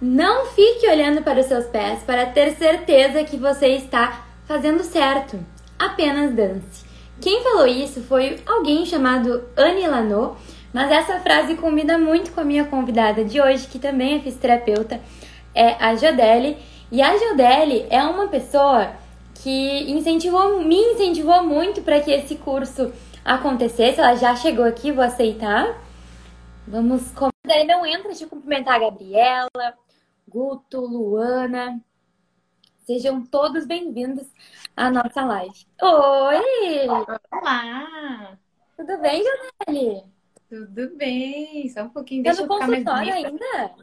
[0.00, 5.38] Não fique olhando para os seus pés para ter certeza que você está fazendo certo.
[5.78, 6.86] Apenas dance.
[7.20, 10.38] Quem falou isso foi alguém chamado Annie Lanot,
[10.72, 15.02] mas essa frase combina muito com a minha convidada de hoje, que também é fisioterapeuta,
[15.54, 16.56] é a Jodelle.
[16.90, 18.92] E a Jodelle é uma pessoa
[19.34, 22.90] que incentivou, me incentivou muito para que esse curso
[23.22, 24.00] acontecesse.
[24.00, 25.78] Ela já chegou aqui, vou aceitar.
[26.66, 27.12] Vamos.
[27.46, 29.74] Daí não entra de cumprimentar a Gabriela,
[30.30, 31.84] Guto, Luana.
[32.86, 34.32] Sejam todos bem-vindos
[34.76, 35.66] à nossa live.
[35.82, 36.86] Oi!
[37.32, 38.38] Olá!
[38.76, 40.04] Tudo bem, Janelle?
[40.48, 42.22] Tudo bem, só um pouquinho.
[42.22, 43.74] Deixa tá no consultório ainda?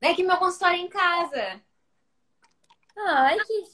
[0.00, 1.60] É que meu consultório é em casa.
[2.96, 3.64] Ai, que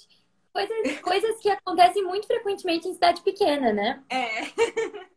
[0.50, 4.02] coisas, coisas que acontecem muito frequentemente em cidade pequena, né?
[4.08, 4.44] É.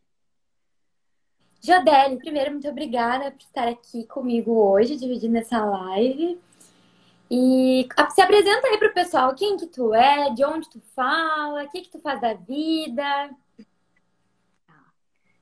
[1.64, 6.38] Jodelle, primeiro, muito obrigada por estar aqui comigo hoje, dividindo essa live.
[7.30, 11.70] E se apresenta aí pro pessoal, quem que tu é, de onde tu fala, o
[11.70, 13.32] que que tu faz da vida.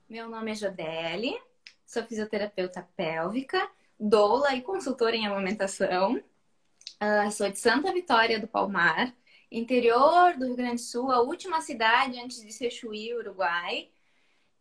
[0.08, 1.38] Meu nome é Jodelle,
[1.86, 3.68] sou fisioterapeuta pélvica,
[4.00, 6.14] doula e consultora em amamentação.
[6.14, 9.14] Uh, sou de Santa Vitória do Palmar,
[9.50, 13.90] interior do Rio Grande do Sul, a última cidade antes de ser Chuí, Uruguai.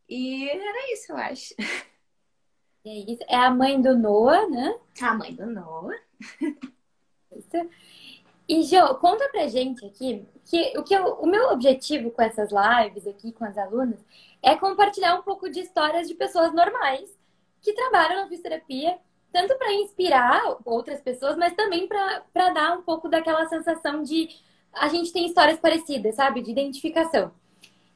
[0.10, 1.56] E era isso, eu acho.
[2.86, 3.24] É isso.
[3.30, 4.78] É a mãe do Noah, né?
[5.02, 5.98] A mãe do Noah.
[8.48, 12.50] E, Jo, conta pra gente aqui que o que eu, o meu objetivo com essas
[12.52, 14.04] lives aqui com as alunas
[14.42, 17.10] é compartilhar um pouco de histórias de pessoas normais
[17.62, 18.98] que trabalham na fisioterapia,
[19.32, 24.30] tanto para inspirar outras pessoas, mas também para dar um pouco daquela sensação de
[24.74, 26.42] a gente tem histórias parecidas, sabe?
[26.42, 27.32] De identificação.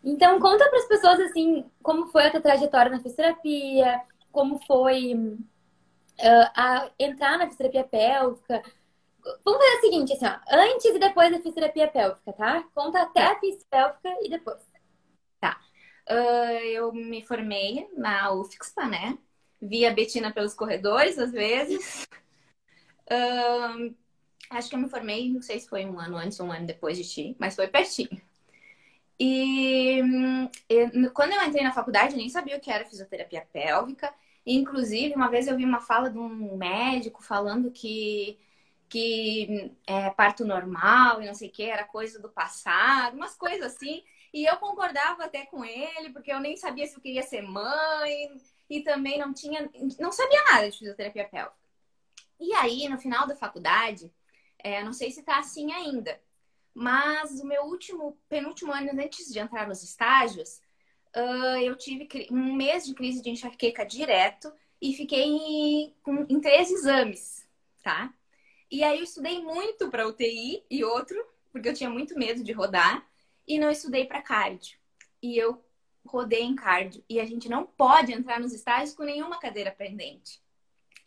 [0.04, 4.02] Então, conta para as pessoas, assim, como foi a tua trajetória na fisioterapia,
[4.32, 8.64] como foi uh, a entrar na fisioterapia pélvica.
[9.44, 12.64] Vamos fazer o seguinte, assim, ó, antes e depois da fisioterapia pélvica, tá?
[12.74, 14.62] Conta até a fisioterapia pélvica e depois.
[15.40, 15.60] Tá.
[16.10, 19.18] Uh, eu me formei na UFXPA, né?
[19.62, 22.08] Vi a Betina pelos corredores, às vezes.
[23.10, 23.96] Uh,
[24.50, 26.66] acho que eu me formei, não sei se foi um ano antes ou um ano
[26.66, 28.22] depois de ti, mas foi pertinho.
[29.20, 30.00] E,
[30.70, 34.14] e quando eu entrei na faculdade, eu nem sabia o que era fisioterapia pélvica.
[34.46, 38.38] Inclusive, uma vez eu vi uma fala de um médico falando que,
[38.90, 43.74] que é, parto normal e não sei o que, era coisa do passado, umas coisas
[43.74, 44.04] assim.
[44.34, 48.30] E eu concordava até com ele, porque eu nem sabia se eu queria ser mãe
[48.70, 51.56] e também não tinha, não sabia nada de fisioterapia pélvica.
[52.40, 54.14] E aí, no final da faculdade,
[54.60, 56.20] é, não sei se tá assim ainda,
[56.74, 60.62] mas o meu último, penúltimo ano antes de entrar nos estágios,
[61.16, 65.96] uh, eu tive um mês de crise de enxaqueca direto e fiquei em,
[66.30, 67.48] em três exames,
[67.82, 68.14] tá?
[68.70, 71.18] E aí eu estudei muito para UTI e outro,
[71.52, 73.08] porque eu tinha muito medo de rodar,
[73.48, 74.78] e não estudei para cardio.
[75.22, 75.64] E eu
[76.06, 77.04] rodei em cardio.
[77.10, 80.42] E a gente não pode entrar nos estágios com nenhuma cadeira pendente.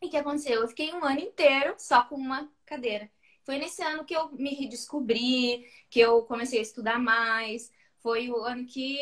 [0.01, 0.63] E o que aconteceu?
[0.63, 3.11] Eu fiquei um ano inteiro só com uma cadeira.
[3.45, 7.71] Foi nesse ano que eu me redescobri, que eu comecei a estudar mais.
[7.99, 8.99] Foi o ano que,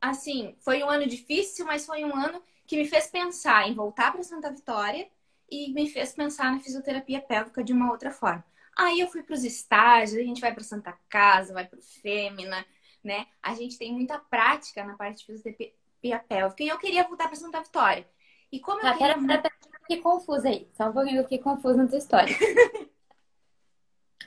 [0.00, 4.12] assim, foi um ano difícil, mas foi um ano que me fez pensar em voltar
[4.12, 5.08] para Santa Vitória
[5.50, 8.44] e me fez pensar na fisioterapia pélvica de uma outra forma.
[8.76, 11.82] Aí eu fui para os estágios, a gente vai para Santa Casa, vai para o
[11.82, 12.64] Fêmina,
[13.02, 13.26] né?
[13.42, 17.36] A gente tem muita prática na parte de fisioterapia pélvica e eu queria voltar para
[17.36, 18.06] Santa Vitória.
[18.52, 19.18] E como eu queria...
[19.18, 20.68] pera, pera, fiquei confusa aí.
[20.72, 22.34] Só um pouquinho, eu fiquei confusa na tua história.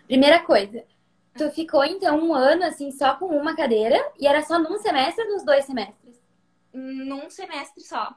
[0.07, 0.85] Primeira coisa,
[1.37, 5.23] tu ficou então um ano assim só com uma cadeira e era só num semestre
[5.23, 6.21] ou nos dois semestres?
[6.73, 8.15] Num semestre só.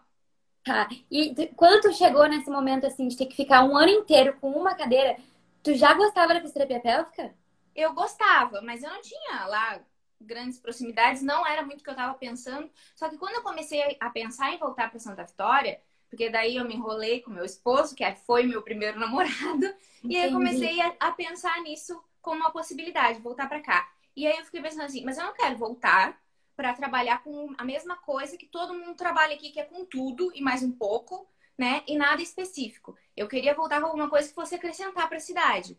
[0.66, 0.88] Tá.
[1.08, 4.50] E quando tu chegou nesse momento assim de ter que ficar um ano inteiro com
[4.50, 5.16] uma cadeira,
[5.62, 7.32] tu já gostava da fisioterapia pélvica?
[7.72, 9.80] Eu gostava, mas eu não tinha lá
[10.20, 12.68] grandes proximidades, não era muito o que eu estava pensando.
[12.96, 16.64] Só que quando eu comecei a pensar em voltar para Santa Vitória, porque daí eu
[16.64, 19.76] me enrolei com meu esposo, que foi meu primeiro namorado, Entendi.
[20.02, 23.88] e aí eu comecei a, a, pensar nisso como uma possibilidade, voltar para cá.
[24.16, 26.20] E aí eu fiquei pensando assim, mas eu não quero voltar
[26.56, 30.32] para trabalhar com a mesma coisa que todo mundo trabalha aqui, que é com tudo
[30.34, 31.82] e mais um pouco, né?
[31.86, 32.96] E nada específico.
[33.16, 35.78] Eu queria voltar com alguma coisa que fosse acrescentar para a cidade.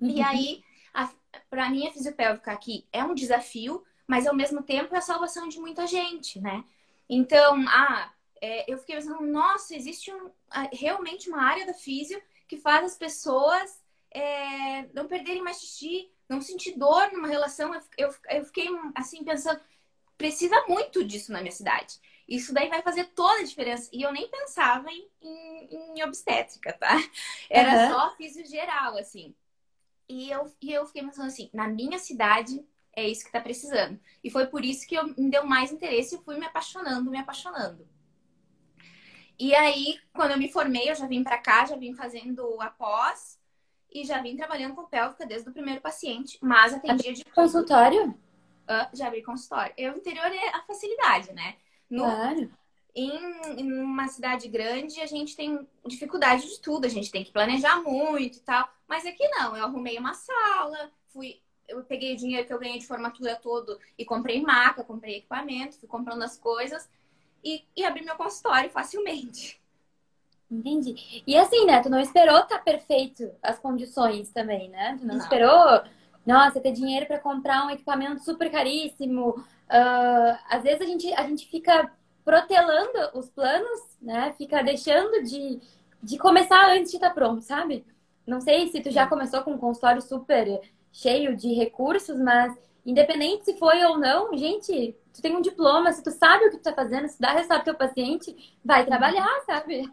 [0.00, 0.08] Uhum.
[0.08, 0.64] E aí,
[1.50, 5.48] para mim, a fisiopélvica aqui é um desafio, mas ao mesmo tempo é a salvação
[5.48, 6.64] de muita gente, né?
[7.08, 10.30] Então, ah, é, eu fiquei pensando, nossa, existe um,
[10.72, 16.40] realmente uma área da físio que faz as pessoas é, não perderem mais xixi, não
[16.40, 17.74] sentir dor numa relação.
[17.74, 19.60] Eu, eu, eu fiquei assim pensando,
[20.16, 22.00] precisa muito disso na minha cidade.
[22.28, 23.88] Isso daí vai fazer toda a diferença.
[23.92, 26.96] E eu nem pensava em, em, em obstétrica, tá?
[27.48, 27.92] Era uhum.
[27.92, 29.34] só físio geral, assim.
[30.08, 34.00] E eu, e eu fiquei pensando assim, na minha cidade é isso que tá precisando.
[34.24, 37.18] E foi por isso que eu, me deu mais interesse e fui me apaixonando, me
[37.18, 37.86] apaixonando.
[39.38, 42.70] E aí, quando eu me formei, eu já vim para cá, já vim fazendo a
[42.70, 43.38] pós
[43.92, 48.18] e já vim trabalhando com pélvica desde o primeiro paciente, mas atendia de consultório?
[48.68, 49.72] Uh, já abri consultório.
[49.76, 51.54] Eu interior é a facilidade, né?
[51.88, 52.50] No, claro.
[52.94, 57.30] Em, em, uma cidade grande, a gente tem dificuldade de tudo, a gente tem que
[57.30, 58.68] planejar muito e tal.
[58.88, 62.78] Mas aqui não, eu arrumei uma sala, fui eu peguei o dinheiro que eu ganhei
[62.78, 66.88] de formatura todo e comprei maca, comprei equipamento, fui comprando as coisas
[67.42, 69.60] e, e abri meu consultório facilmente.
[70.50, 71.22] Entendi.
[71.26, 71.82] E assim, né?
[71.82, 74.96] Tu não esperou estar tá perfeito as condições também, né?
[74.98, 75.22] Tu não, não.
[75.22, 75.82] esperou,
[76.26, 79.30] nossa, ter dinheiro para comprar um equipamento super caríssimo.
[79.30, 81.90] Uh, às vezes a gente, a gente fica
[82.24, 84.34] protelando os planos, né?
[84.36, 85.60] Fica deixando de,
[86.02, 87.86] de começar antes de estar tá pronto, sabe?
[88.26, 90.60] Não sei se tu já começou com um consultório super
[90.92, 96.02] cheio de recursos, mas independente se foi ou não, gente, tu tem um diploma, se
[96.02, 99.40] tu sabe o que tu tá fazendo, se dá resultado pro teu paciente, vai trabalhar,
[99.46, 99.88] sabe?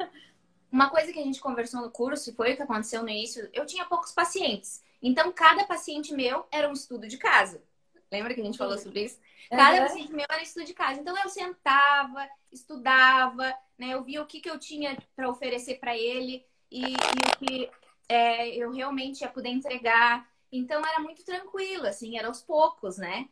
[0.71, 3.47] Uma coisa que a gente conversou no curso, e foi o que aconteceu no início,
[3.53, 4.82] eu tinha poucos pacientes.
[5.03, 7.61] Então, cada paciente meu era um estudo de casa.
[8.09, 9.19] Lembra que a gente falou sobre isso?
[9.49, 9.87] Cada uhum.
[9.87, 11.01] paciente meu era um estudo de casa.
[11.01, 13.89] Então, eu sentava, estudava, né?
[13.93, 17.69] Eu via o que, que eu tinha para oferecer para ele e, e, o que
[18.07, 20.27] é, eu realmente ia poder entregar.
[20.51, 23.27] Então era muito tranquilo, assim, era aos poucos, né?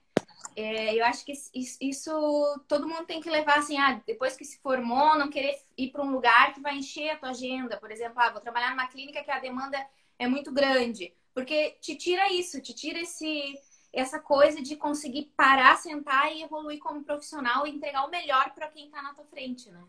[0.55, 4.59] É, eu acho que isso todo mundo tem que levar assim, ah, depois que se
[4.59, 7.77] formou, não querer ir para um lugar que vai encher a tua agenda.
[7.77, 9.77] Por exemplo, ah, vou trabalhar numa clínica que a demanda
[10.17, 11.13] é muito grande.
[11.33, 13.57] Porque te tira isso, te tira esse,
[13.93, 18.67] essa coisa de conseguir parar, sentar e evoluir como profissional e entregar o melhor para
[18.67, 19.83] quem está na tua frente, né?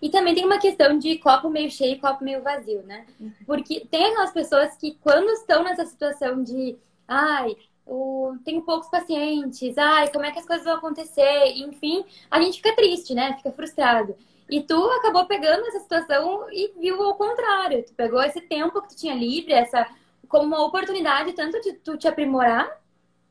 [0.00, 3.06] E também tem uma questão de copo meio cheio e copo meio vazio, né?
[3.18, 3.32] Uhum.
[3.46, 6.76] Porque tem aquelas pessoas que, quando estão nessa situação de,
[7.06, 7.56] ai,
[7.86, 12.58] o, tenho poucos pacientes, ai, como é que as coisas vão acontecer, enfim, a gente
[12.58, 13.36] fica triste, né?
[13.38, 14.14] Fica frustrado.
[14.50, 17.84] E tu acabou pegando essa situação e viu ao contrário.
[17.84, 19.86] Tu pegou esse tempo que tu tinha livre, essa
[20.28, 22.70] como uma oportunidade tanto de tu te aprimorar,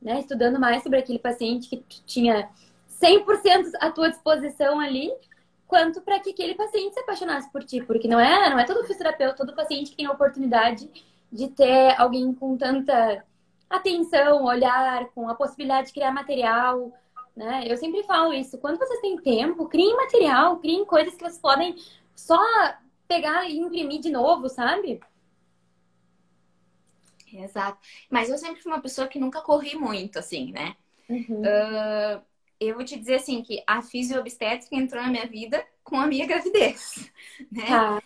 [0.01, 0.19] né?
[0.19, 2.49] Estudando mais sobre aquele paciente que tu tinha
[3.01, 5.11] 100% à tua disposição ali,
[5.67, 8.81] quanto para que aquele paciente se apaixonasse por ti, porque não é, não é todo
[8.81, 10.89] fisioterapeuta, todo paciente que tem a oportunidade
[11.31, 13.23] de ter alguém com tanta
[13.69, 16.91] atenção, olhar, com a possibilidade de criar material,
[17.35, 17.63] né?
[17.67, 21.75] Eu sempre falo isso, quando vocês têm tempo, criem material, criem coisas que vocês podem
[22.15, 22.41] só
[23.07, 24.99] pegar e imprimir de novo, sabe?
[27.43, 27.79] Exato.
[28.09, 30.75] Mas eu sempre fui uma pessoa que nunca corri muito, assim, né?
[31.09, 31.41] Uhum.
[31.41, 32.21] Uh,
[32.59, 36.25] eu vou te dizer assim que a fisioobstétrica entrou na minha vida com a minha
[36.25, 37.11] gravidez,
[37.51, 37.67] né?
[37.69, 38.01] Ah.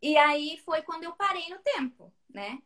[0.00, 2.58] E aí foi quando eu parei no tempo, né?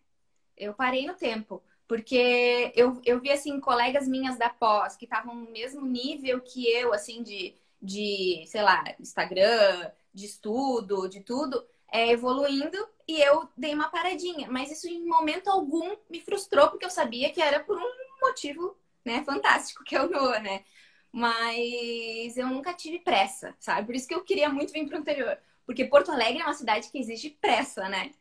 [0.57, 5.35] Eu parei no tempo, porque eu, eu vi assim colegas minhas da pós que estavam
[5.35, 11.65] no mesmo nível que eu, assim de de, sei lá, Instagram, de estudo, de tudo,
[11.93, 14.49] é, evoluindo e eu dei uma paradinha.
[14.51, 17.91] Mas isso em momento algum me frustrou, porque eu sabia que era por um
[18.21, 20.65] motivo né, fantástico, que é o Noah, né?
[21.13, 23.87] mas eu nunca tive pressa, sabe?
[23.87, 25.39] Por isso que eu queria muito vir para o interior.
[25.67, 28.13] Porque Porto Alegre é uma cidade que exige pressa, né?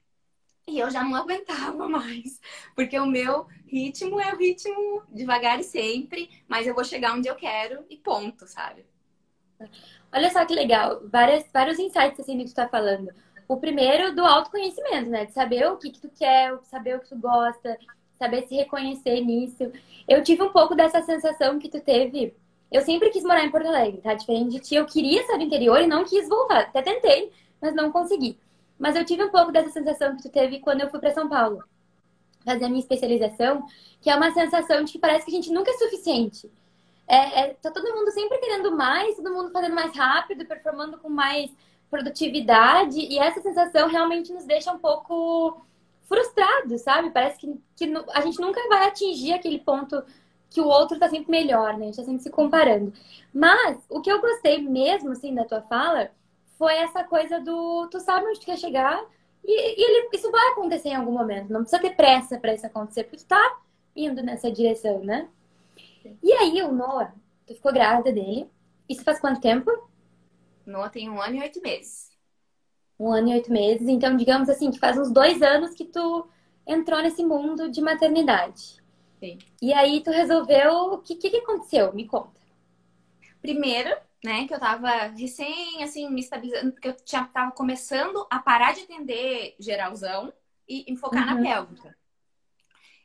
[0.68, 2.40] E eu já não aguentava mais.
[2.76, 7.28] Porque o meu ritmo é o ritmo devagar e sempre, mas eu vou chegar onde
[7.28, 8.86] eu quero e ponto, sabe?
[10.12, 13.14] Olha só que legal, Várias, vários insights assim que tu tá falando.
[13.50, 15.26] O primeiro do autoconhecimento, né?
[15.26, 17.78] De saber o que, que tu quer, saber o que tu gosta,
[18.18, 19.70] saber se reconhecer nisso.
[20.08, 22.34] Eu tive um pouco dessa sensação que tu teve
[22.72, 24.14] eu sempre quis morar em Porto Alegre, tá?
[24.14, 26.62] Diferente de ti, eu queria sair do interior e não quis voltar.
[26.62, 28.38] Até tentei, mas não consegui.
[28.78, 31.28] Mas eu tive um pouco dessa sensação que tu teve quando eu fui para São
[31.28, 31.64] Paulo
[32.46, 33.66] fazer a minha especialização,
[34.00, 36.50] que é uma sensação de que parece que a gente nunca é suficiente.
[37.08, 41.10] É, é, tá todo mundo sempre querendo mais, todo mundo fazendo mais rápido, performando com
[41.10, 41.52] mais
[41.90, 45.62] produtividade, e essa sensação realmente nos deixa um pouco
[46.08, 47.10] frustrados, sabe?
[47.12, 50.04] Parece que, que a gente nunca vai atingir aquele ponto
[50.50, 51.84] que o outro tá sempre melhor, né?
[51.84, 52.92] A gente tá sempre se comparando.
[53.34, 56.12] Mas o que eu gostei mesmo, assim, da tua fala
[56.58, 59.02] foi essa coisa do tu sabe onde tu quer chegar
[59.46, 61.52] e, e ele, isso vai acontecer em algum momento.
[61.52, 63.60] Não precisa ter pressa para isso acontecer, porque tu tá
[63.96, 65.28] indo nessa direção, né?
[66.24, 67.14] E aí, o Noah,
[67.46, 68.50] tu ficou grávida dele.
[68.88, 69.72] Isso faz quanto tempo?
[70.70, 72.10] Noah tem um ano e oito meses.
[73.00, 73.88] Um ano e oito meses.
[73.88, 76.28] Então, digamos assim, que faz uns dois anos que tu
[76.66, 78.82] entrou nesse mundo de maternidade.
[79.20, 79.38] Sim.
[79.62, 80.94] E aí tu resolveu.
[80.94, 81.94] O que, que, que aconteceu?
[81.94, 82.40] Me conta.
[83.42, 83.90] Primeiro,
[84.24, 84.48] né?
[84.48, 88.82] Que eu tava recém, assim, me estabilizando, porque eu tinha, tava começando a parar de
[88.82, 90.32] atender geralzão
[90.68, 91.36] e, e focar uhum.
[91.36, 91.98] na pélvica.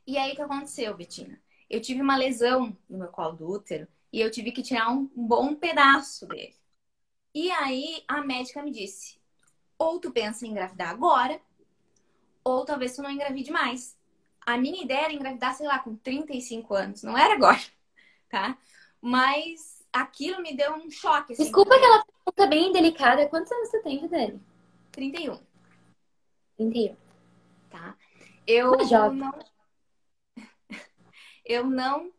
[0.07, 1.41] E aí, o que aconteceu, Betina?
[1.71, 5.09] Eu tive uma lesão no meu colo do útero e eu tive que tirar um
[5.17, 6.55] bom pedaço dele.
[7.35, 9.19] E aí, a médica me disse,
[9.77, 11.41] ou tu pensa em engravidar agora,
[12.45, 13.99] ou talvez tu não engravide mais.
[14.47, 17.61] A minha ideia era engravidar, sei lá, com 35 anos, não era agora,
[18.31, 18.57] tá?
[19.01, 21.33] Mas aquilo me deu um choque.
[21.33, 23.29] Assim, Desculpa aquela pergunta bem delicada.
[23.29, 24.41] Quantos anos você tem, Dani?
[24.93, 25.41] 31.
[26.57, 26.97] 31.
[27.71, 27.97] Tá.
[28.47, 28.77] Eu
[29.13, 29.39] não.
[31.45, 32.11] Eu não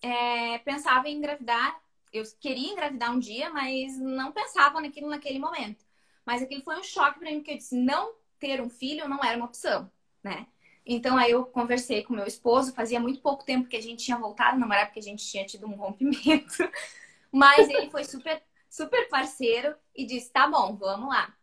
[0.00, 1.81] é, pensava em engravidar.
[2.12, 5.84] Eu queria engravidar um dia, mas não pensava naquilo naquele momento.
[6.24, 9.22] Mas aquilo foi um choque para mim, porque eu disse: não ter um filho não
[9.22, 9.90] era uma opção,
[10.22, 10.46] né?
[10.84, 14.18] Então aí eu conversei com meu esposo, fazia muito pouco tempo que a gente tinha
[14.18, 16.68] voltado a namorar, porque a gente tinha tido um rompimento.
[17.30, 21.34] Mas ele foi super, super parceiro e disse: tá bom, vamos lá.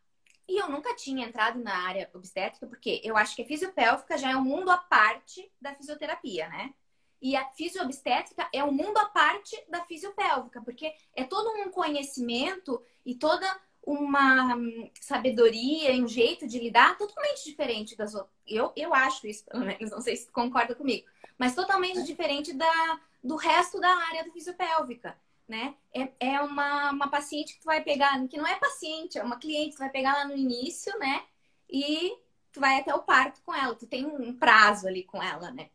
[0.47, 4.31] E eu nunca tinha entrado na área obstétrica, porque eu acho que a fisiopélvica já
[4.31, 6.73] é um mundo à parte da fisioterapia, né?
[7.21, 12.81] E a fisioobstétrica é um mundo à parte da fisiopélvica, porque é todo um conhecimento
[13.05, 13.45] e toda
[13.85, 18.33] uma hum, sabedoria e um jeito de lidar totalmente diferente das outras.
[18.47, 21.07] Eu, eu acho isso, pelo menos, não sei se concorda comigo,
[21.37, 25.17] mas totalmente diferente da, do resto da área da fisiopélvica
[25.49, 25.73] né?
[25.91, 29.39] É, é uma, uma paciente que tu vai pegar, que não é paciente, é uma
[29.39, 31.23] cliente que tu vai pegar lá no início, né?
[31.67, 32.15] E
[32.51, 35.71] tu vai até o parto com ela, tu tem um prazo ali com ela, né?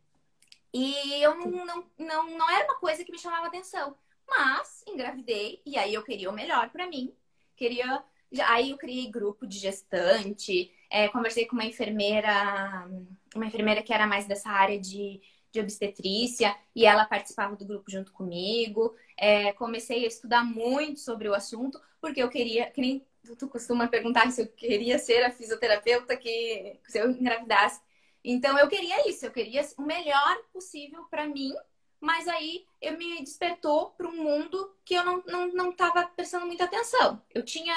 [0.75, 3.97] E eu não, não, não, era uma coisa que me chamava atenção.
[4.29, 7.15] Mas engravidei e aí eu queria o melhor para mim.
[7.57, 8.05] Queria.
[8.47, 12.89] Aí eu criei grupo de gestante, é, conversei com uma enfermeira,
[13.35, 15.21] uma enfermeira que era mais dessa área de
[15.55, 18.95] de obstetrícia e ela participava do grupo junto comigo.
[19.17, 23.07] É, comecei a estudar muito sobre o assunto, porque eu queria, que nem
[23.39, 27.81] tu costuma perguntar se eu queria ser a fisioterapeuta que se eu engravidasse.
[28.25, 31.53] Então eu queria isso, eu queria o melhor possível para mim,
[32.01, 36.47] mas aí eu me despertou para um mundo que eu não não não estava prestando
[36.47, 37.23] muita atenção.
[37.35, 37.75] Eu tinha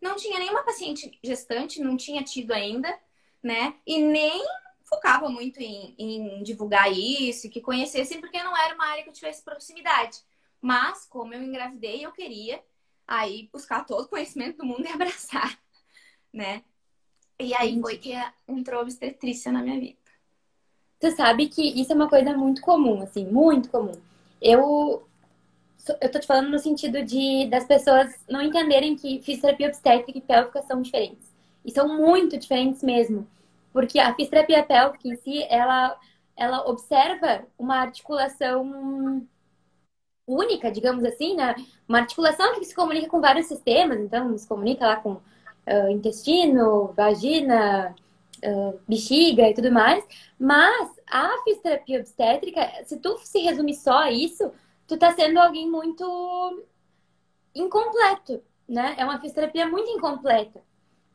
[0.00, 2.98] não tinha nenhuma paciente gestante, não tinha tido ainda,
[3.42, 3.76] né?
[3.86, 4.42] E nem
[4.84, 9.14] focava muito em, em divulgar isso, que conhecessem, porque não era uma área que eu
[9.14, 10.18] tivesse proximidade.
[10.60, 12.62] Mas, como eu engravidei, eu queria
[13.06, 15.58] aí buscar todo o conhecimento do mundo e abraçar,
[16.32, 16.64] né?
[17.40, 18.12] E aí foi que
[18.46, 19.96] entrou obstetrícia na minha vida.
[21.00, 23.92] Você sabe que isso é uma coisa muito comum, assim, muito comum.
[24.40, 25.02] Eu
[26.00, 30.20] eu tô te falando no sentido de das pessoas não entenderem que fisioterapia obstétrica e
[30.20, 31.32] pélvica são diferentes.
[31.64, 33.26] E são muito diferentes mesmo.
[33.72, 35.98] Porque a fisioterapia pélvica em si, ela,
[36.36, 39.26] ela observa uma articulação
[40.26, 41.54] única, digamos assim, né?
[41.88, 45.20] Uma articulação que se comunica com vários sistemas, então se comunica lá com
[45.66, 47.94] uh, intestino, vagina,
[48.44, 50.04] uh, bexiga e tudo mais.
[50.38, 54.50] Mas a fisioterapia obstétrica, se tu se resumir só a isso,
[54.86, 56.64] tu tá sendo alguém muito
[57.54, 58.94] incompleto, né?
[58.98, 60.62] É uma fisioterapia muito incompleta.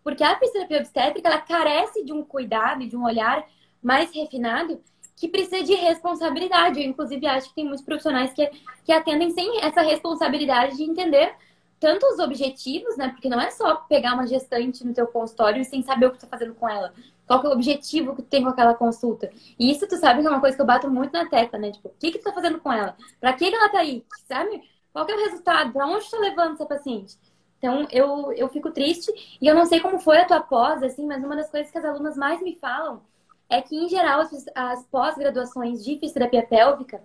[0.03, 3.45] Porque a fisioterapia obstétrica, ela carece de um cuidado e de um olhar
[3.81, 4.81] mais refinado
[5.15, 6.79] que precisa de responsabilidade.
[6.79, 8.49] Eu, inclusive, acho que tem muitos profissionais que,
[8.83, 11.33] que atendem sem essa responsabilidade de entender
[11.79, 13.09] tanto os objetivos, né?
[13.09, 16.21] Porque não é só pegar uma gestante no teu consultório sem saber o que tu
[16.21, 16.93] tá fazendo com ela.
[17.27, 19.29] Qual que é o objetivo que tu tem com aquela consulta?
[19.57, 21.71] E isso tu sabe que é uma coisa que eu bato muito na tecla, né?
[21.71, 22.95] Tipo, o que que tu tá fazendo com ela?
[23.19, 24.05] Pra que ela tá aí?
[24.27, 24.61] Sabe?
[24.93, 25.73] Qual que é o resultado?
[25.73, 27.17] Pra onde tu tá levando essa paciente?
[27.57, 29.11] Então, eu, eu fico triste.
[29.41, 31.77] E eu não sei como foi a tua pós, assim, mas uma das coisas que
[31.77, 33.01] as alunas mais me falam
[33.49, 37.01] é que, em geral, as, as pós-graduações de fisioterapia pélvica,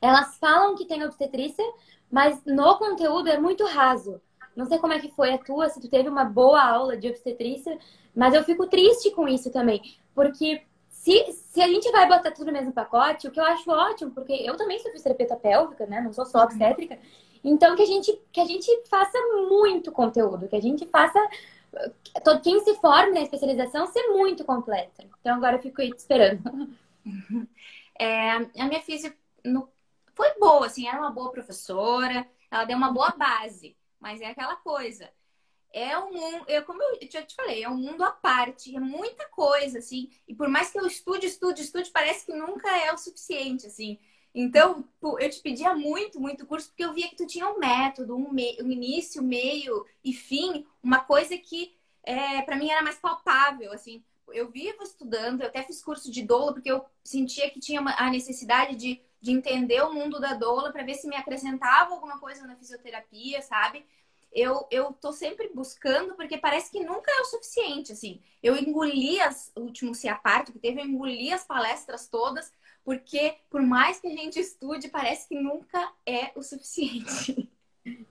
[0.00, 1.64] elas falam que tem obstetrícia,
[2.10, 4.20] mas no conteúdo é muito raso.
[4.56, 7.08] Não sei como é que foi a tua, se tu teve uma boa aula de
[7.08, 7.78] obstetrícia,
[8.14, 9.80] mas eu fico triste com isso também.
[10.14, 13.70] Porque se, se a gente vai botar tudo no mesmo pacote, o que eu acho
[13.70, 16.00] ótimo, porque eu também sou fisioterapeuta pélvica, né?
[16.00, 16.98] Não sou só obstétrica.
[17.44, 19.16] Então, que a gente, que a gente faça
[19.48, 21.18] muito conteúdo, que a gente faça.
[22.42, 25.04] Quem se forme na especialização ser muito completa.
[25.20, 26.42] Então, agora eu fico aí te esperando.
[28.00, 29.12] É, a minha física
[30.18, 34.56] foi boa, assim, era uma boa professora, ela deu uma boa base, mas é aquela
[34.56, 35.08] coisa.
[35.72, 38.80] É um mundo, eu, como eu já te falei, é um mundo à parte, é
[38.80, 42.92] muita coisa, assim, e por mais que eu estude, estude, estude, parece que nunca é
[42.92, 43.96] o suficiente, assim.
[44.34, 44.88] Então,
[45.20, 48.32] eu te pedia muito, muito curso, porque eu via que tu tinha um método, um,
[48.32, 48.56] me...
[48.60, 54.02] um início, meio e fim, uma coisa que é, para mim era mais palpável, assim.
[54.32, 57.94] eu vivo estudando, eu até fiz curso de doula, porque eu sentia que tinha uma,
[57.96, 62.18] a necessidade de, de entender o mundo da doula para ver se me acrescentava alguma
[62.18, 63.84] coisa na fisioterapia, sabe?
[64.30, 68.20] Eu, eu tô sempre buscando, porque parece que nunca é o suficiente, assim.
[68.42, 72.52] Eu engoli as, o último Ciaparto que teve, eu engoli as palestras todas,
[72.84, 77.48] porque por mais que a gente estude, parece que nunca é o suficiente.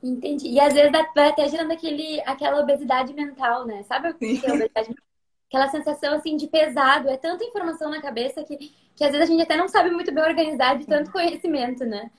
[0.02, 0.50] Entendi.
[0.50, 3.84] E às vezes vai até gerando aquele, aquela obesidade mental, né?
[3.84, 5.07] Sabe o que é obesidade mental?
[5.48, 8.58] Aquela sensação assim de pesado, é tanta informação na cabeça que,
[8.96, 12.12] que às vezes a gente até não sabe muito bem organizar de tanto conhecimento, né?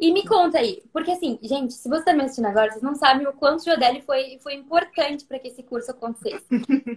[0.00, 2.94] E me conta aí, porque assim, gente, se você tá me assistindo agora, vocês não
[2.94, 6.46] sabem o quanto o Jodelli foi, foi importante para que esse curso acontecesse.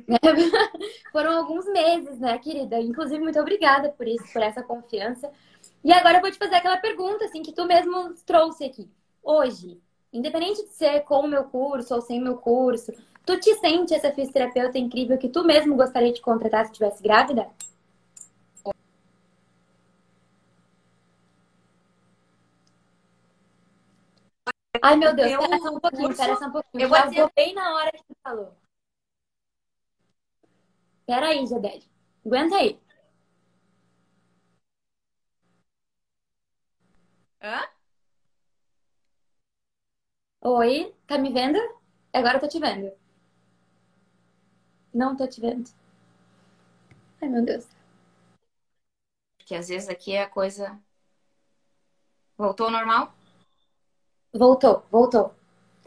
[0.08, 0.18] Né?
[1.12, 2.80] Foram alguns meses, né, querida?
[2.80, 5.30] Inclusive, muito obrigada por isso, por essa confiança.
[5.84, 8.90] E agora eu vou te fazer aquela pergunta, assim, que tu mesmo trouxe aqui.
[9.22, 9.82] Hoje,
[10.14, 12.94] independente de ser com o meu curso ou sem o meu curso,
[13.26, 17.50] tu te sente essa fisioterapeuta incrível que tu mesmo gostaria de contratar se estivesse grávida?
[24.82, 26.84] Ai, meu Deus, espera só um pouquinho, espera só um pouquinho.
[26.84, 27.32] Eu vou dizer...
[27.36, 28.54] bem na hora que tu falou.
[31.00, 31.90] Espera aí, Jaded.
[32.26, 32.80] Aguenta aí.
[37.42, 37.62] Hã?
[40.42, 41.58] Oi, tá me vendo?
[42.14, 42.92] Agora eu tô te vendo.
[44.94, 45.70] Não tô te vendo.
[47.22, 47.68] Ai, meu Deus.
[49.38, 50.80] Porque às vezes aqui é a coisa.
[52.38, 53.14] Voltou ao normal?
[54.34, 55.34] Voltou, voltou.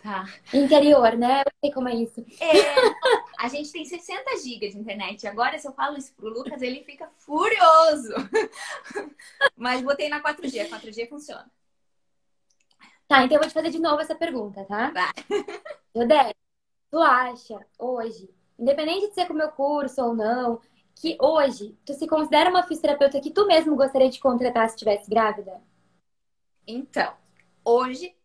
[0.02, 0.24] Tá.
[0.54, 1.40] Interior, né?
[1.40, 2.24] Eu sei como é isso.
[2.40, 5.26] É, a gente tem 60 GB de internet.
[5.26, 8.14] Agora, se eu falo isso pro Lucas, ele fica furioso.
[9.56, 10.60] Mas botei na 4G.
[10.60, 11.50] A 4G funciona.
[13.08, 14.90] Tá, então eu vou te fazer de novo essa pergunta, tá?
[14.90, 15.12] Vai.
[15.94, 16.34] Jodé,
[16.90, 20.60] tu acha hoje, independente de ser com o meu curso ou não,
[20.94, 25.08] que hoje tu se considera uma fisioterapeuta que tu mesmo gostaria de contratar se estivesse
[25.10, 25.60] grávida?
[26.66, 27.12] Então,
[27.64, 28.16] hoje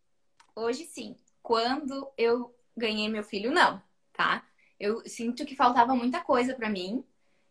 [0.56, 1.16] Hoje sim.
[1.42, 3.82] Quando eu ganhei meu filho, não,
[4.14, 4.46] tá?
[4.80, 7.04] Eu sinto que faltava muita coisa para mim.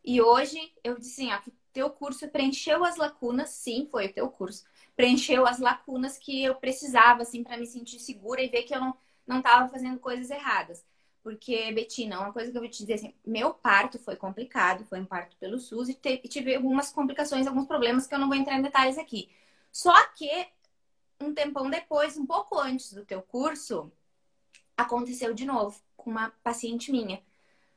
[0.04, 4.12] E hoje eu disse assim, ó, que teu curso preencheu as lacunas, sim, foi o
[4.12, 4.64] teu curso.
[4.96, 8.80] Preencheu as lacunas que eu precisava, assim, para me sentir segura e ver que eu
[8.80, 10.84] não, não tava fazendo coisas erradas.
[11.22, 15.00] Porque, Betina, uma coisa que eu vou te dizer assim, meu parto foi complicado, foi
[15.00, 18.36] um parto pelo SUS e, te, tive algumas complicações, alguns problemas que eu não vou
[18.36, 19.28] entrar em detalhes aqui.
[19.70, 20.48] Só que
[21.20, 23.92] um tempão depois, um pouco antes do teu curso,
[24.76, 27.22] aconteceu de novo com uma paciente minha.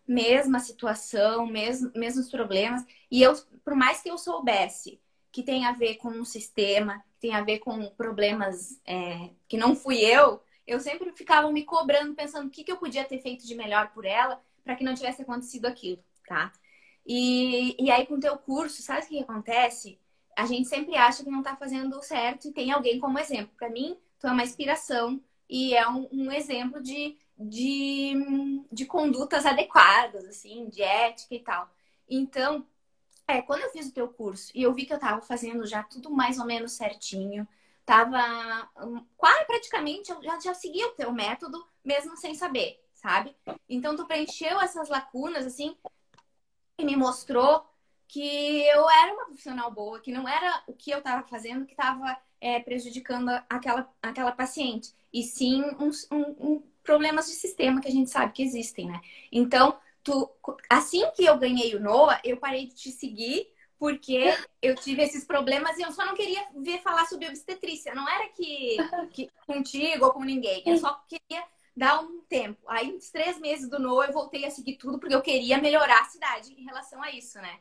[0.08, 2.86] Mesma situação, mesmo, mesmos problemas.
[3.12, 5.00] E eu, por mais que eu soubesse
[5.32, 9.76] que tem a ver com um sistema, tem a ver com problemas é, que não
[9.76, 13.46] fui eu, eu sempre ficava me cobrando, pensando o que, que eu podia ter feito
[13.46, 16.52] de melhor por ela para que não tivesse acontecido aquilo, tá?
[17.06, 20.00] E, e aí, com o teu curso, sabe o que acontece?
[20.36, 23.54] a gente sempre acha que não está fazendo certo e tem alguém como exemplo.
[23.58, 28.14] Para mim, tu é uma inspiração e é um, um exemplo de, de,
[28.72, 31.70] de, condutas adequadas, assim, de ética e tal.
[32.10, 32.66] Então,
[33.28, 35.84] é, quando eu fiz o teu curso e eu vi que eu estava fazendo já
[35.84, 37.48] tudo mais ou menos certinho,
[37.86, 43.36] tava um, quase praticamente, eu já, já seguia o teu método, mesmo sem saber, sabe?
[43.68, 45.76] Então, tu preencheu essas lacunas, assim,
[46.78, 47.66] e me mostrou
[48.08, 51.74] que eu era uma profissional boa, que não era o que eu estava fazendo que
[51.74, 57.88] estava é, prejudicando aquela, aquela paciente, e sim uns, um, um, problemas de sistema que
[57.88, 59.02] a gente sabe que existem, né?
[59.32, 60.30] Então, tu,
[60.70, 63.53] assim que eu ganhei o NOA, eu parei de te seguir
[63.84, 67.94] porque eu tive esses problemas e eu só não queria ver falar sobre obstetrícia.
[67.94, 68.78] Não era que,
[69.12, 70.64] que contigo ou com ninguém.
[70.66, 71.44] Eu só queria
[71.76, 72.64] dar um tempo.
[72.66, 76.00] Aí, uns três meses do NOA, eu voltei a seguir tudo porque eu queria melhorar
[76.00, 77.60] a cidade em relação a isso, né?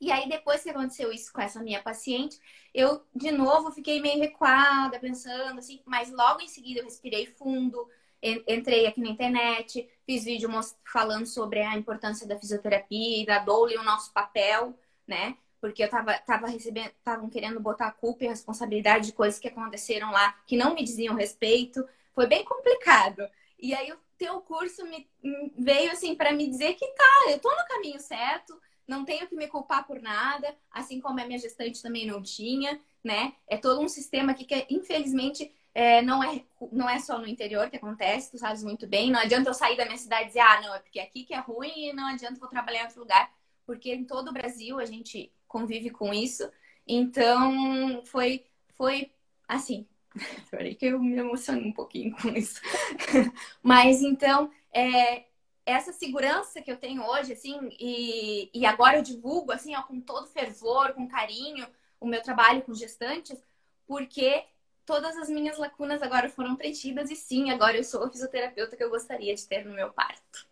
[0.00, 2.40] E aí, depois que aconteceu isso com essa minha paciente,
[2.72, 7.86] eu, de novo, fiquei meio recuada, pensando assim, mas logo em seguida eu respirei fundo,
[8.22, 10.48] entrei aqui na internet, fiz vídeo
[10.90, 14.74] falando sobre a importância da fisioterapia da doula e o nosso papel,
[15.08, 15.36] né?
[15.60, 19.40] Porque eu tava, tava recebendo, estavam querendo botar a culpa e a responsabilidade de coisas
[19.40, 21.84] que aconteceram lá que não me diziam respeito.
[22.14, 23.28] Foi bem complicado.
[23.58, 25.08] E aí o teu curso me
[25.56, 29.36] veio assim para me dizer que tá, eu tô no caminho certo, não tenho que
[29.36, 33.34] me culpar por nada, assim como a minha gestante também não tinha, né?
[33.46, 36.42] É todo um sistema aqui que, infelizmente, é, não, é,
[36.72, 39.10] não é só no interior que acontece, tu sabes muito bem.
[39.10, 41.34] Não adianta eu sair da minha cidade e dizer, ah, não, é porque aqui que
[41.34, 43.30] é ruim e não adianta eu trabalhar em outro lugar,
[43.68, 46.50] porque em todo o Brasil a gente convive com isso.
[46.86, 48.46] Então, foi,
[48.78, 49.12] foi
[49.46, 49.86] assim.
[50.50, 52.62] Peraí que eu me emocionei um pouquinho com isso.
[53.62, 55.26] Mas então, é,
[55.66, 60.00] essa segurança que eu tenho hoje, assim, e, e agora eu divulgo, assim, ó, com
[60.00, 61.66] todo fervor, com carinho,
[62.00, 63.38] o meu trabalho com gestantes,
[63.86, 64.46] porque
[64.86, 68.82] todas as minhas lacunas agora foram preenchidas e sim, agora eu sou a fisioterapeuta que
[68.82, 70.48] eu gostaria de ter no meu parto.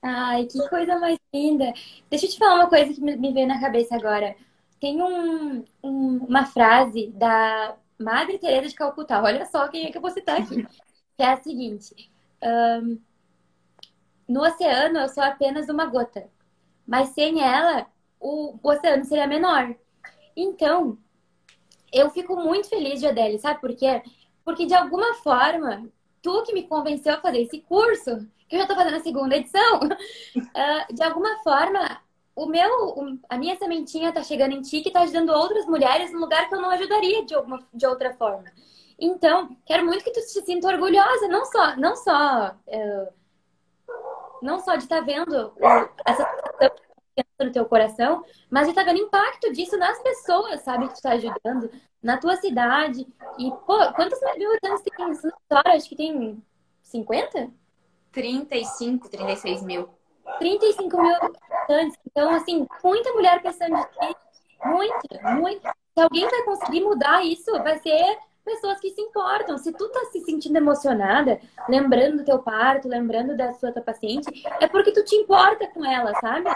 [0.00, 1.72] Ai, que coisa mais linda.
[2.10, 4.36] Deixa eu te falar uma coisa que me veio na cabeça agora.
[4.80, 9.22] Tem um, um, uma frase da Madre Teresa de Calcutá.
[9.22, 10.66] Olha só quem é que eu vou citar aqui.
[11.16, 12.08] Que é a seguinte:
[12.80, 13.00] um,
[14.28, 16.28] No oceano eu sou apenas uma gota,
[16.86, 17.88] mas sem ela
[18.20, 19.74] o, o oceano seria menor.
[20.36, 20.96] Então,
[21.92, 24.00] eu fico muito feliz, Jodeli, sabe por quê?
[24.44, 25.90] Porque de alguma forma,
[26.22, 29.36] tu que me convenceu a fazer esse curso, que eu já tô fazendo a segunda
[29.36, 32.00] edição, uh, de alguma forma,
[32.34, 36.20] o meu, a minha sementinha tá chegando em ti que tá ajudando outras mulheres no
[36.20, 38.44] lugar que eu não ajudaria de, alguma, de outra forma.
[38.98, 43.08] Então, quero muito que tu se sinta orgulhosa, não só, não só, uh,
[44.42, 45.52] não só de estar tá vendo
[46.04, 46.24] essa
[47.40, 51.12] no teu coração, mas estar tá vendo impacto disso nas pessoas, sabe, que tu tá
[51.12, 51.70] ajudando,
[52.02, 53.06] na tua cidade.
[53.38, 55.72] E, pô, quantos mil habitantes tem essa história?
[55.74, 56.42] Acho que tem
[56.82, 57.50] 50?
[58.12, 59.88] 35, 36 mil.
[60.38, 61.98] 35 mil habitantes.
[62.06, 64.16] Então, assim, muita mulher pensando de ti.
[64.64, 65.74] Muita, muita.
[65.94, 69.58] Se alguém vai conseguir mudar isso, vai ser pessoas que se importam.
[69.58, 74.26] Se tu tá se sentindo emocionada, lembrando do teu parto, lembrando da sua tua paciente,
[74.60, 76.50] é porque tu te importa com ela, sabe?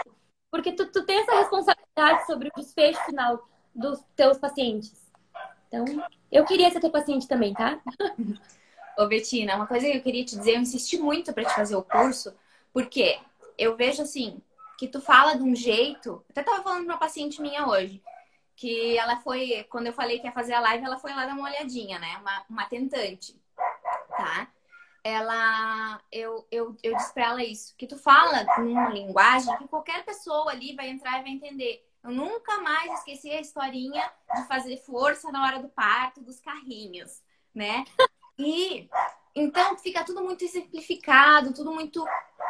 [0.53, 4.93] Porque tu, tu tem essa responsabilidade sobre o desfecho final dos teus pacientes.
[5.67, 5.83] Então,
[6.31, 7.81] eu queria ser teu paciente também, tá?
[8.95, 11.75] Ô, Betina, uma coisa que eu queria te dizer, eu insisti muito para te fazer
[11.75, 12.35] o curso,
[12.71, 13.19] porque
[13.57, 14.43] eu vejo assim,
[14.77, 16.23] que tu fala de um jeito.
[16.29, 17.99] Até tava falando pra uma paciente minha hoje,
[18.55, 21.33] que ela foi, quando eu falei que ia fazer a live, ela foi lá dar
[21.33, 22.15] uma olhadinha, né?
[22.17, 23.35] Uma, uma tentante,
[24.07, 24.52] tá?
[25.03, 30.05] Ela eu, eu, eu disse pra ela isso, que tu fala numa linguagem que qualquer
[30.05, 31.85] pessoa ali vai entrar e vai entender.
[32.03, 37.21] Eu nunca mais esqueci a historinha de fazer força na hora do parto dos carrinhos,
[37.53, 37.85] né?
[38.37, 38.89] E
[39.35, 42.05] então fica tudo muito simplificado, tudo muito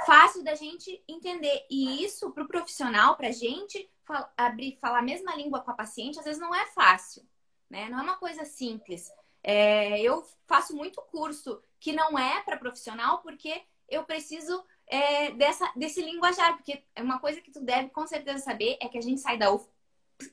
[0.06, 1.66] fácil da gente entender.
[1.70, 3.90] E isso para o profissional, para a gente
[4.38, 7.24] abrir, falar a mesma língua com a paciente, às vezes não é fácil,
[7.70, 7.90] né?
[7.90, 9.10] Não é uma coisa simples.
[9.42, 15.70] É, eu faço muito curso que não é para profissional porque eu preciso é, dessa,
[15.76, 19.02] desse linguajar, porque é uma coisa que tu deve com certeza saber é que a
[19.02, 19.68] gente sai da UF,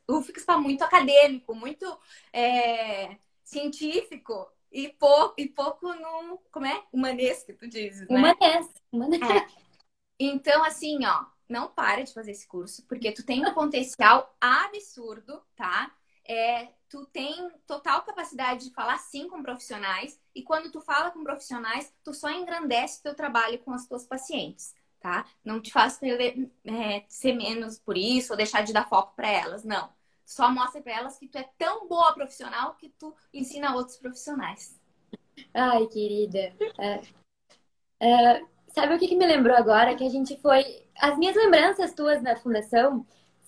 [0.08, 1.84] UFX para muito acadêmico, muito
[2.32, 6.38] é, científico e pouco, e pouco no.
[6.52, 6.84] Como é?
[6.92, 8.16] Humanesco, que tu dizes, né?
[8.16, 8.80] Humanesco.
[9.32, 9.48] É.
[10.20, 15.42] Então, assim, ó, não para de fazer esse curso, porque tu tem um potencial absurdo,
[15.56, 15.92] tá?
[16.24, 21.22] É, tu tem total capacidade de falar sim com profissionais e quando tu fala com
[21.22, 25.24] profissionais, tu só engrandece teu trabalho com as tuas pacientes, tá?
[25.44, 29.64] Não te faz é, ser menos por isso ou deixar de dar foco para elas,
[29.64, 29.88] não.
[30.26, 34.78] Só mostra para elas que tu é tão boa profissional que tu ensina outros profissionais.
[35.54, 36.54] Ai, querida.
[36.78, 37.00] É,
[38.00, 39.94] é, sabe o que, que me lembrou agora?
[39.94, 40.84] Que a gente foi.
[41.00, 43.06] As minhas lembranças tuas na fundação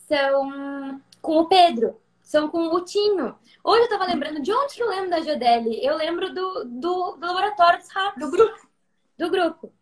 [0.08, 3.36] são com o Pedro são com o Tinho.
[3.64, 5.84] Hoje eu tava lembrando, de onde que eu lembro da Jodelli?
[5.84, 8.20] Eu lembro do, do, do laboratório dos ratos.
[8.20, 8.68] Do grupo.
[9.18, 9.72] Do grupo.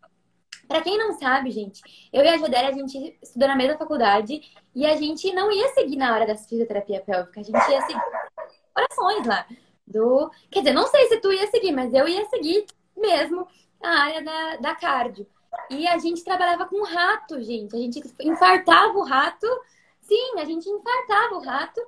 [0.67, 4.41] Pra quem não sabe, gente, eu e a Jodelli, a gente estudou na mesma faculdade
[4.75, 8.03] e a gente não ia seguir na hora da fisioterapia pélvica, a gente ia seguir
[8.77, 9.47] orações lá.
[9.85, 10.31] Do...
[10.49, 12.65] Quer dizer, não sei se tu ia seguir, mas eu ia seguir
[12.97, 13.49] mesmo
[13.83, 15.27] a área da, da cardio.
[15.69, 17.75] E a gente trabalhava com rato, gente.
[17.75, 19.47] A gente infartava o rato.
[20.03, 21.81] Sim, a gente infartava o rato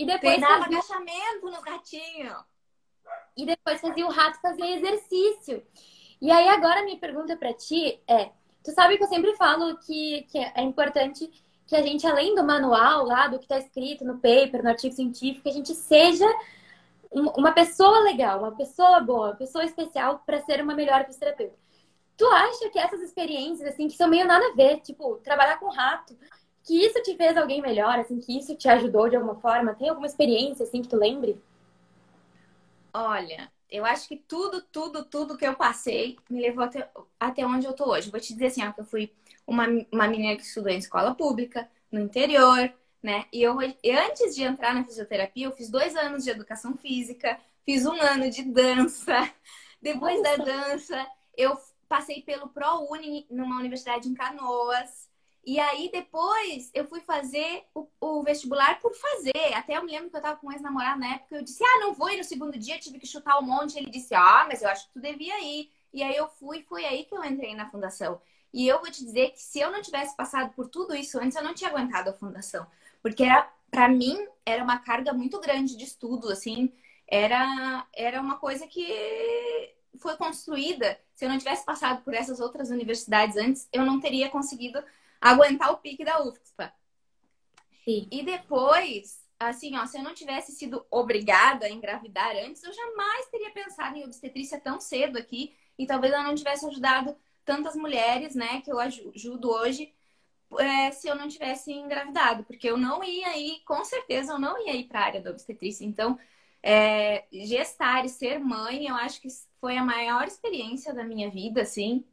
[0.00, 0.78] e depois Treinava fazia...
[0.78, 2.36] agachamento no ratinho.
[3.36, 5.62] E depois fazia o rato fazer exercício.
[6.22, 8.30] E aí agora minha pergunta para ti é,
[8.64, 11.30] tu sabe que eu sempre falo que, que é importante
[11.66, 14.94] que a gente, além do manual lá, do que está escrito no paper, no artigo
[14.94, 16.26] científico, a gente seja
[17.12, 21.54] uma pessoa legal, uma pessoa boa, uma pessoa especial para ser uma melhor fisioterapeuta.
[22.16, 25.68] Tu acha que essas experiências, assim, que são meio nada a ver, tipo, trabalhar com
[25.68, 26.16] rato,
[26.64, 29.74] que isso te fez alguém melhor, assim, que isso te ajudou de alguma forma?
[29.74, 31.40] Tem alguma experiência, assim, que tu lembre?
[32.92, 37.66] Olha, eu acho que tudo, tudo, tudo que eu passei me levou até, até onde
[37.66, 38.10] eu tô hoje.
[38.10, 39.12] Vou te dizer assim, ó, que eu fui
[39.46, 43.26] uma, uma menina que estudou em escola pública, no interior, né?
[43.32, 47.86] E eu, antes de entrar na fisioterapia, eu fiz dois anos de educação física, fiz
[47.86, 49.30] um ano de dança.
[49.80, 50.38] Depois Nossa.
[50.38, 51.56] da dança, eu
[51.88, 55.09] passei pelo ProUni numa universidade em Canoas.
[55.44, 59.54] E aí depois eu fui fazer o, o, vestibular por fazer.
[59.54, 61.36] Até eu me lembro que eu tava com um ex-namorado na época.
[61.36, 62.10] Eu disse, ah, não vou.
[62.10, 63.78] E no segundo dia tive que chutar um monte.
[63.78, 65.70] Ele disse, ah, mas eu acho que tu devia ir.
[65.92, 68.20] E aí eu fui, foi aí que eu entrei na fundação.
[68.52, 71.36] E eu vou te dizer que se eu não tivesse passado por tudo isso antes,
[71.36, 72.66] eu não tinha aguentado a fundação.
[73.02, 76.72] Porque era, para mim, era uma carga muito grande de estudo, assim,
[77.06, 78.86] era, era uma coisa que
[79.98, 80.98] foi construída.
[81.14, 84.82] Se eu não tivesse passado por essas outras universidades antes, eu não teria conseguido
[85.20, 86.72] aguentar o pique da UFSPA.
[87.84, 88.08] Sim.
[88.10, 93.26] E depois, assim, ó, se eu não tivesse sido obrigada a engravidar antes, eu jamais
[93.26, 98.34] teria pensado em obstetrícia tão cedo aqui e talvez eu não tivesse ajudado tantas mulheres,
[98.34, 99.92] né, que eu ajudo hoje,
[100.58, 104.58] é, se eu não tivesse engravidado, porque eu não ia ir, com certeza eu não
[104.66, 105.84] ia ir para a área da obstetrícia.
[105.84, 106.18] Então,
[106.62, 109.28] é, gestar e ser mãe, eu acho que
[109.60, 112.04] foi a maior experiência da minha vida, assim.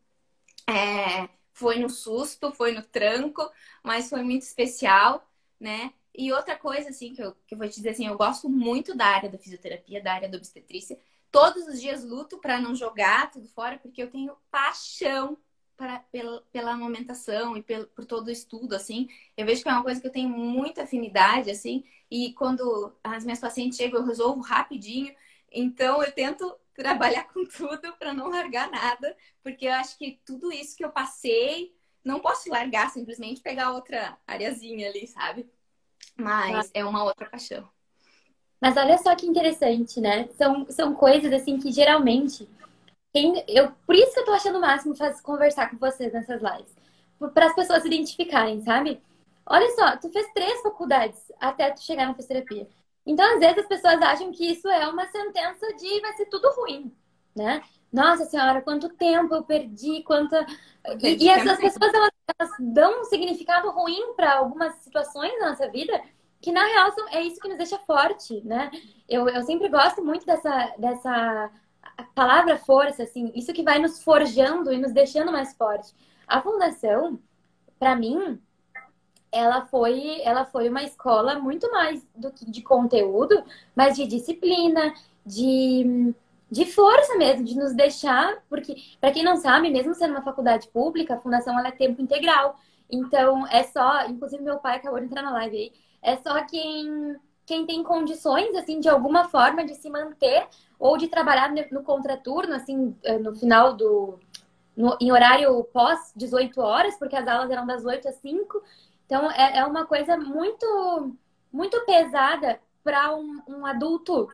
[0.69, 3.49] É, foi no susto, foi no tranco,
[3.83, 5.27] mas foi muito especial,
[5.59, 5.91] né?
[6.13, 8.95] E outra coisa, assim, que eu, que eu vou te dizer, assim, eu gosto muito
[8.95, 10.99] da área da fisioterapia, da área da obstetrícia.
[11.31, 15.35] Todos os dias luto para não jogar tudo fora, porque eu tenho paixão
[15.75, 19.07] para, pela, pela amamentação e pelo, por todo o estudo, assim.
[19.35, 21.83] Eu vejo que é uma coisa que eu tenho muita afinidade, assim.
[22.09, 25.13] E quando as minhas pacientes chegam, eu resolvo rapidinho.
[25.51, 30.51] Então, eu tento trabalhar com tudo para não largar nada, porque eu acho que tudo
[30.51, 35.49] isso que eu passei, não posso largar simplesmente pegar outra areazinha ali, sabe?
[36.15, 37.67] Mas é uma outra paixão.
[38.61, 40.29] Mas olha só que interessante, né?
[40.37, 42.47] São, são coisas assim que geralmente
[43.13, 46.75] quem, eu, por isso que eu tô achando o máximo conversar com vocês nessas lives.
[47.33, 49.01] Para as pessoas se identificarem, sabe?
[49.45, 52.67] Olha só, tu fez três faculdades até tu chegar na fisioterapia.
[53.07, 56.51] Então, às vezes, as pessoas acham que isso é uma sentença de vai ser tudo
[56.55, 56.93] ruim,
[57.35, 57.63] né?
[57.91, 60.45] Nossa senhora, quanto tempo eu perdi, quanta.
[61.01, 65.69] E, e essas pessoas elas, elas, dão um significado ruim para algumas situações na nossa
[65.69, 65.99] vida
[66.41, 68.69] que na real é isso que nos deixa forte, né?
[69.09, 71.51] Eu, eu sempre gosto muito dessa, dessa
[72.13, 75.93] palavra força, assim, isso que vai nos forjando e nos deixando mais forte.
[76.27, 77.19] A fundação,
[77.79, 78.39] para mim,
[79.31, 83.43] ela foi, ela foi uma escola muito mais do que de conteúdo,
[83.75, 84.93] mas de disciplina,
[85.25, 86.13] de,
[86.49, 90.67] de força mesmo, de nos deixar, porque para quem não sabe, mesmo sendo uma faculdade
[90.69, 92.57] pública, a fundação ela é tempo integral.
[92.89, 97.15] Então é só, inclusive meu pai acabou de entrar na live aí, é só quem
[97.45, 102.53] quem tem condições assim de alguma forma de se manter ou de trabalhar no contraturno
[102.53, 104.19] assim eh, no final do
[104.77, 108.61] no, em horário pós 18 horas, porque as aulas eram das 8 às 5
[109.07, 111.15] então, é, é uma coisa muito,
[111.51, 114.29] muito pesada para um, um adulto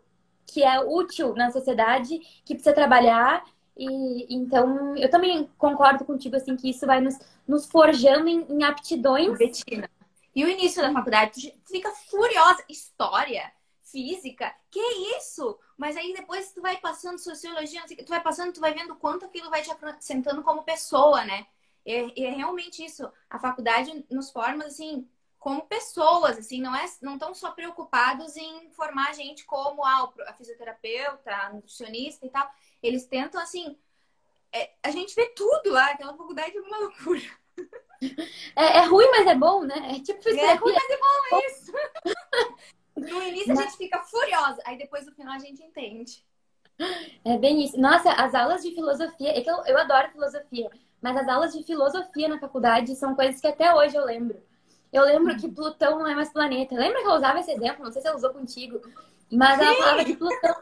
[0.47, 3.45] que é útil na sociedade, que precisa trabalhar.
[3.77, 8.63] E então, eu também concordo contigo, assim, que isso vai nos, nos forjando em, em
[8.63, 9.37] aptidões.
[9.37, 9.87] Betina.
[10.35, 12.63] E o início da faculdade, tu fica furiosa.
[12.67, 13.51] História,
[13.83, 14.79] física, que
[15.17, 15.55] isso?
[15.77, 19.51] Mas aí depois tu vai passando sociologia, tu vai passando, tu vai vendo quanto aquilo
[19.51, 21.45] vai te acrescentando como pessoa, né?
[21.85, 23.11] E é realmente isso.
[23.29, 28.71] A faculdade nos forma, assim, como pessoas, assim, não é, não estão só preocupados em
[28.71, 32.49] formar a gente como ah, a fisioterapeuta, a nutricionista e tal.
[32.81, 33.77] Eles tentam, assim,
[34.53, 37.21] é, a gente vê tudo lá, aquela faculdade é uma loucura.
[38.55, 39.95] É, é ruim, mas é bom, né?
[39.95, 40.51] É tipo fisioterapia.
[40.51, 41.71] É ruim, mas é bom, é isso.
[43.13, 46.23] no início a gente fica furiosa, aí depois no final a gente entende.
[47.23, 47.79] É bem isso.
[47.79, 50.69] Nossa, as aulas de filosofia, é que eu, eu adoro filosofia,
[51.03, 54.41] mas as aulas de filosofia na faculdade são coisas que até hoje eu lembro.
[54.91, 56.75] Eu lembro que Plutão não é mais planeta.
[56.75, 57.83] Lembra que eu usava esse exemplo?
[57.83, 58.79] Não sei se ela usou contigo.
[59.29, 60.55] Mas ela falava que Plutão,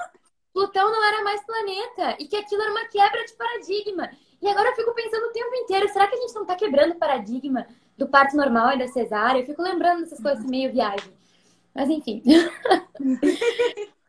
[0.52, 4.10] Plutão não era mais planeta e que aquilo era uma quebra de paradigma.
[4.42, 6.94] E agora eu fico pensando o tempo inteiro, será que a gente não está quebrando
[6.94, 9.42] o paradigma do parto normal e da cesárea?
[9.42, 11.14] Eu fico lembrando dessas coisas meio viagem.
[11.76, 12.24] Mas enfim.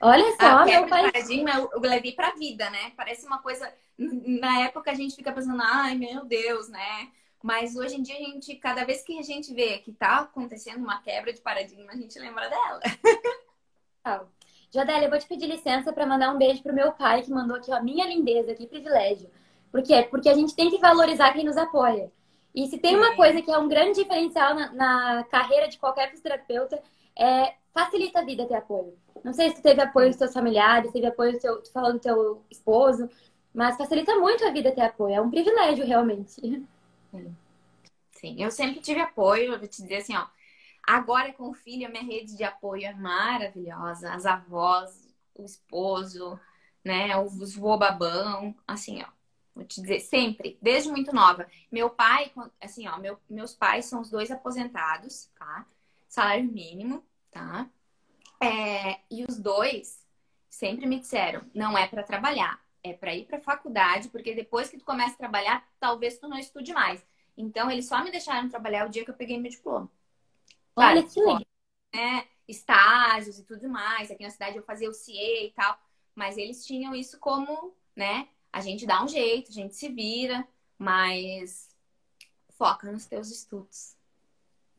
[0.00, 1.10] Olha só, a meu pai.
[1.10, 2.92] Paradigma eu levei pra vida, né?
[2.96, 3.70] Parece uma coisa.
[3.98, 7.10] Na época a gente fica pensando, ai meu Deus, né?
[7.42, 10.82] Mas hoje em dia a gente, cada vez que a gente vê que tá acontecendo
[10.82, 12.80] uma quebra de paradigma, a gente lembra dela.
[14.04, 14.30] Legal.
[14.72, 17.56] Jodélia, eu vou te pedir licença para mandar um beijo pro meu pai, que mandou
[17.56, 19.28] aqui, ó, minha lindeza, que privilégio.
[19.70, 20.06] Por quê?
[20.10, 22.12] Porque a gente tem que valorizar quem nos apoia.
[22.54, 26.10] E se tem uma coisa que é um grande diferencial na, na carreira de qualquer
[26.10, 26.82] fisioterapeuta,
[27.16, 28.96] é facilita a vida ter apoio.
[29.24, 31.94] Não sei se tu teve apoio dos teus familiares, teve apoio do teu, tu falando
[31.94, 33.08] do teu esposo,
[33.54, 35.14] mas facilita muito a vida ter apoio.
[35.14, 36.66] É um privilégio, realmente.
[38.12, 38.42] Sim.
[38.42, 40.26] Eu sempre tive apoio, eu vou te dizer assim, ó.
[40.86, 44.12] Agora com o filho, a minha rede de apoio é maravilhosa.
[44.12, 46.38] As avós, o esposo,
[46.84, 47.16] né?
[47.18, 49.06] Os babão, assim, ó.
[49.54, 51.46] Vou te dizer, sempre, desde muito nova.
[51.70, 55.66] Meu pai, assim, ó, meu, meus pais são os dois aposentados, tá?
[56.08, 57.68] Salário mínimo, tá?
[58.42, 60.06] É, e os dois
[60.48, 64.78] sempre me disseram, não é para trabalhar, é para ir para faculdade, porque depois que
[64.78, 67.04] tu começa a trabalhar, talvez tu não estude mais.
[67.36, 69.90] Então, eles só me deixaram trabalhar o dia que eu peguei meu diploma.
[70.76, 71.42] Olha que legal.
[71.94, 72.26] Né?
[72.46, 74.10] Estágios e tudo mais.
[74.10, 75.78] Aqui na cidade eu fazia o CIE e tal.
[76.14, 78.28] Mas eles tinham isso como, né?
[78.52, 81.70] A gente dá um jeito, a gente se vira, mas
[82.50, 83.96] foca nos teus estudos.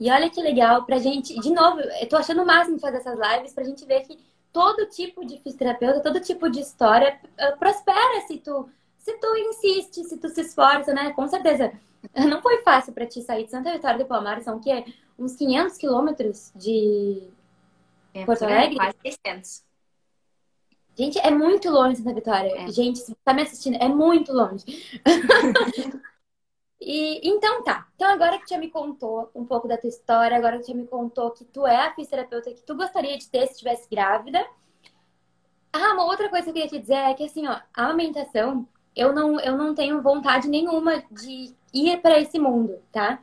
[0.02, 3.20] E olha que legal pra gente, de novo, eu tô achando o máximo fazer essas
[3.20, 4.18] lives pra gente ver que
[4.52, 10.04] todo tipo de fisioterapeuta, todo tipo de história uh, prospera se tu, se tu insiste,
[10.06, 11.14] se tu se esforça, né?
[11.14, 11.72] Com certeza.
[12.28, 14.84] Não foi fácil para ti sair de Santa Vitória do Palmar, são o quê?
[15.20, 17.30] Uns 500 quilômetros de
[18.12, 18.78] é, Porto Alegre?
[18.78, 19.64] Quase 600.
[20.98, 22.60] Gente, é muito longe Santa Vitória.
[22.60, 22.72] É.
[22.72, 24.66] Gente, se você tá me assistindo, é muito longe.
[26.82, 27.88] e então tá.
[27.96, 30.72] Então agora que tu já me contou um pouco da tua história, agora que tu
[30.72, 33.88] já me contou que tu é a fisioterapeuta que tu gostaria de ter se estivesse
[33.88, 34.44] grávida.
[35.72, 38.68] Ah, uma outra coisa que eu queria te dizer é que assim, ó, a amamentação,
[38.96, 43.22] eu não, eu não tenho vontade nenhuma de ir para esse mundo, tá?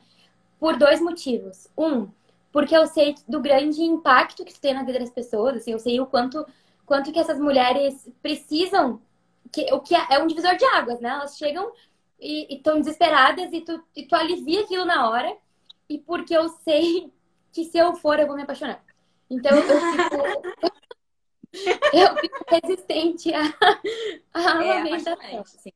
[0.57, 1.67] Por dois motivos.
[1.77, 2.07] Um,
[2.51, 5.79] porque eu sei do grande impacto que isso tem na vida das pessoas, assim, eu
[5.79, 6.45] sei o quanto,
[6.85, 9.01] quanto que essas mulheres precisam,
[9.51, 11.09] que, o que é, é um divisor de águas, né?
[11.09, 11.71] Elas chegam
[12.19, 15.35] e estão desesperadas e tu, e tu alivia aquilo na hora,
[15.87, 17.11] e porque eu sei
[17.51, 18.83] que se eu for, eu vou me apaixonar.
[19.29, 20.79] Então eu fico.
[21.93, 23.43] eu fico resistente à,
[24.33, 25.45] à é, amamentação.
[25.45, 25.71] Sim.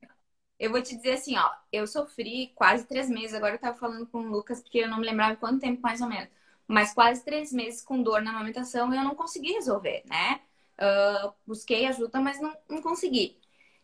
[0.60, 4.06] Eu vou te dizer assim, ó, eu sofri quase três meses, agora eu tava falando
[4.08, 6.30] com o Lucas, porque eu não me lembrava quanto tempo mais ou menos,
[6.68, 10.42] mas quase três meses com dor na amamentação e eu não consegui resolver, né?
[10.80, 13.38] Uh, busquei ajuda, mas não, não consegui.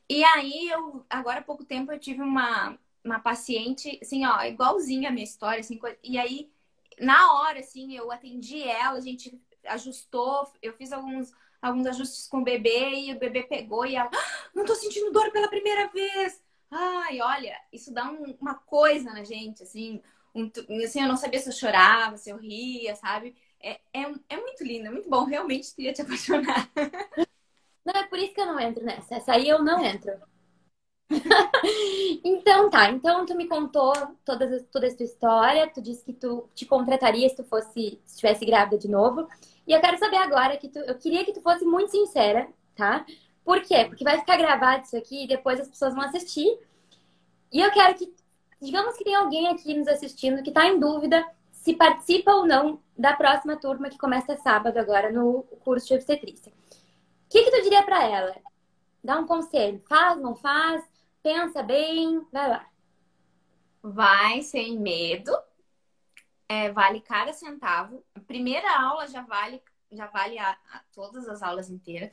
[0.10, 5.10] E aí, eu, agora há pouco tempo, eu tive uma, uma paciente, assim, ó, igualzinha
[5.10, 6.52] a minha história, assim, e aí,
[7.00, 12.40] na hora, assim, eu atendi ela, a gente ajustou, eu fiz alguns, alguns ajustes com
[12.40, 15.88] o bebê e o bebê pegou e ela, ah, não tô sentindo dor pela primeira
[15.90, 16.42] vez.
[16.72, 20.02] Ai, olha, isso dá um, uma coisa na gente, assim,
[20.34, 20.50] um,
[20.84, 23.36] assim, eu não sabia se eu chorava, se eu ria, sabe?
[23.60, 26.68] É, é, é muito lindo, é muito bom, realmente tu ia te apaixonar.
[27.86, 29.16] Não, é por isso que eu não entro nessa.
[29.16, 30.12] Essa aí eu não entro.
[32.24, 36.48] então tá, então tu me contou toda, toda essa tua história, tu disse que tu
[36.54, 39.28] te contrataria se tu fosse, se estivesse grávida de novo.
[39.66, 43.06] E eu quero saber agora que tu, eu queria que tu fosse muito sincera, tá?
[43.44, 43.86] Por quê?
[43.86, 46.60] Porque vai ficar gravado isso aqui e depois as pessoas vão assistir.
[47.52, 48.14] E eu quero que,
[48.62, 52.80] digamos que tem alguém aqui nos assistindo que está em dúvida se participa ou não
[52.98, 56.59] da próxima turma que começa sábado agora no curso de obstetrícia.
[57.30, 58.36] O que, que tu diria para ela?
[59.04, 59.80] Dá um conselho.
[59.88, 60.84] Faz, não faz?
[61.22, 62.26] Pensa bem?
[62.32, 62.68] Vai lá.
[63.84, 65.32] Vai sem medo.
[66.48, 68.04] É, vale cada centavo.
[68.16, 69.62] A primeira aula já vale,
[69.92, 72.12] já vale a, a todas as aulas inteiras.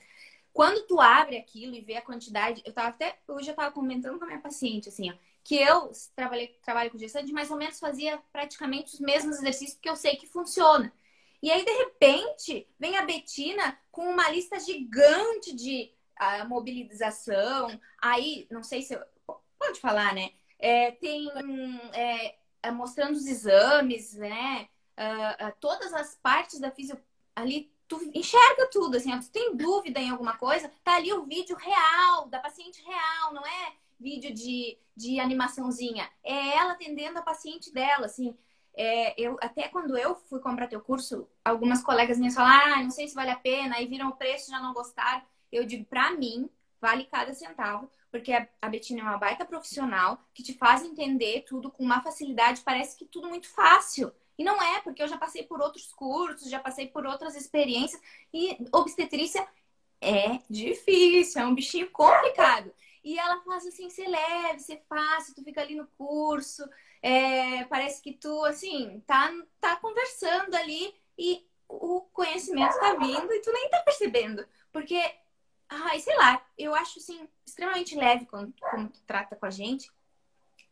[0.52, 4.18] Quando tu abre aquilo e vê a quantidade, eu tava até hoje eu tava comentando
[4.18, 7.78] com a minha paciente assim, ó, que eu trabalhei trabalho com gestante, mais ou menos
[7.80, 10.92] fazia praticamente os mesmos exercícios que eu sei que funciona.
[11.42, 17.68] E aí de repente vem a Betina com uma lista gigante de uh, mobilização.
[18.00, 19.02] Aí, não sei se eu,
[19.58, 20.30] pode falar, né?
[20.58, 21.30] É, tem
[21.92, 24.68] é, é mostrando os exames, né?
[24.96, 26.98] Uh, uh, todas as partes da fisio
[27.34, 31.56] ali tu enxerga tudo, assim, tu tem dúvida em alguma coisa, tá ali o vídeo
[31.56, 37.72] real, da paciente real, não é vídeo de, de animaçãozinha, é ela atendendo a paciente
[37.72, 38.36] dela, assim.
[38.76, 42.90] É, eu, até quando eu fui comprar teu curso, algumas colegas minhas falaram, ah, não
[42.90, 45.22] sei se vale a pena, aí viram o preço já não gostaram.
[45.50, 50.42] Eu digo, pra mim, vale cada centavo, porque a Betina é uma baita profissional que
[50.42, 54.12] te faz entender tudo com uma facilidade, parece que tudo muito fácil.
[54.38, 58.00] E não é, porque eu já passei por outros cursos, já passei por outras experiências.
[58.32, 59.46] E obstetrícia
[60.00, 62.72] é difícil, é um bichinho complicado.
[63.02, 66.68] E ela faz assim, ser leve, ser fácil, tu fica ali no curso,
[67.02, 73.40] é, parece que tu, assim, tá, tá conversando ali e o conhecimento tá vindo e
[73.40, 74.46] tu nem tá percebendo.
[74.72, 75.00] Porque,
[75.68, 79.90] ai, sei lá, eu acho, assim, extremamente leve quando, quando tu trata com a gente.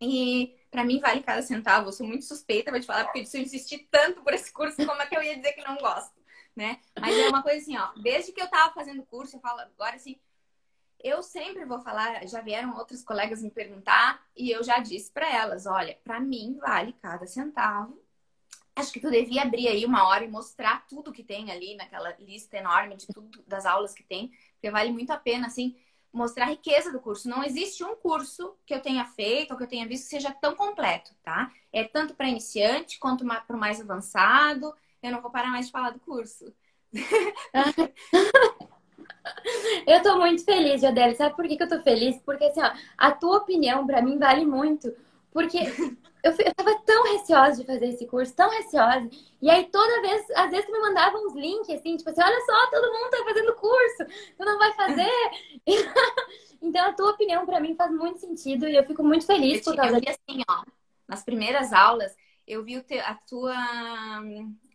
[0.01, 1.89] E para mim vale cada centavo.
[1.89, 4.85] Eu sou muito suspeita, vou te falar, porque se eu insistir tanto por esse curso,
[4.85, 6.21] como é que eu ia dizer que não gosto,
[6.55, 6.81] né?
[6.99, 9.97] Mas é uma coisa assim, ó, desde que eu tava fazendo curso, eu falo agora
[9.97, 10.19] assim,
[11.05, 15.31] eu sempre vou falar, já vieram outras colegas me perguntar e eu já disse para
[15.31, 18.03] elas, olha, para mim vale cada centavo.
[18.75, 22.17] Acho que tu devia abrir aí uma hora e mostrar tudo que tem ali naquela
[22.19, 25.77] lista enorme de tudo das aulas que tem, porque vale muito a pena assim
[26.11, 27.29] mostrar a riqueza do curso.
[27.29, 30.33] Não existe um curso que eu tenha feito ou que eu tenha visto que seja
[30.33, 31.53] tão completo, tá?
[31.71, 34.75] É tanto para iniciante quanto para o mais avançado.
[35.03, 36.51] Eu não vou parar mais de falar do curso.
[39.87, 41.15] Eu tô muito feliz, Jadele.
[41.15, 42.19] Sabe por que, que eu tô feliz?
[42.25, 44.95] Porque, assim, ó, a tua opinião para mim vale muito.
[45.33, 45.59] Porque
[46.23, 49.09] eu, eu tava tão receosa de fazer esse curso, tão receosa.
[49.43, 52.41] E aí, toda vez, às vezes, tu me mandava uns links, assim, tipo assim, olha
[52.47, 54.05] só, todo mundo tá fazendo curso,
[54.39, 55.11] tu não vai fazer.
[56.63, 59.73] então, a tua opinião para mim faz muito sentido e eu fico muito feliz eu
[59.73, 60.19] por causa disso.
[60.29, 60.63] assim, ó,
[61.07, 63.55] nas primeiras aulas, eu vi a tua.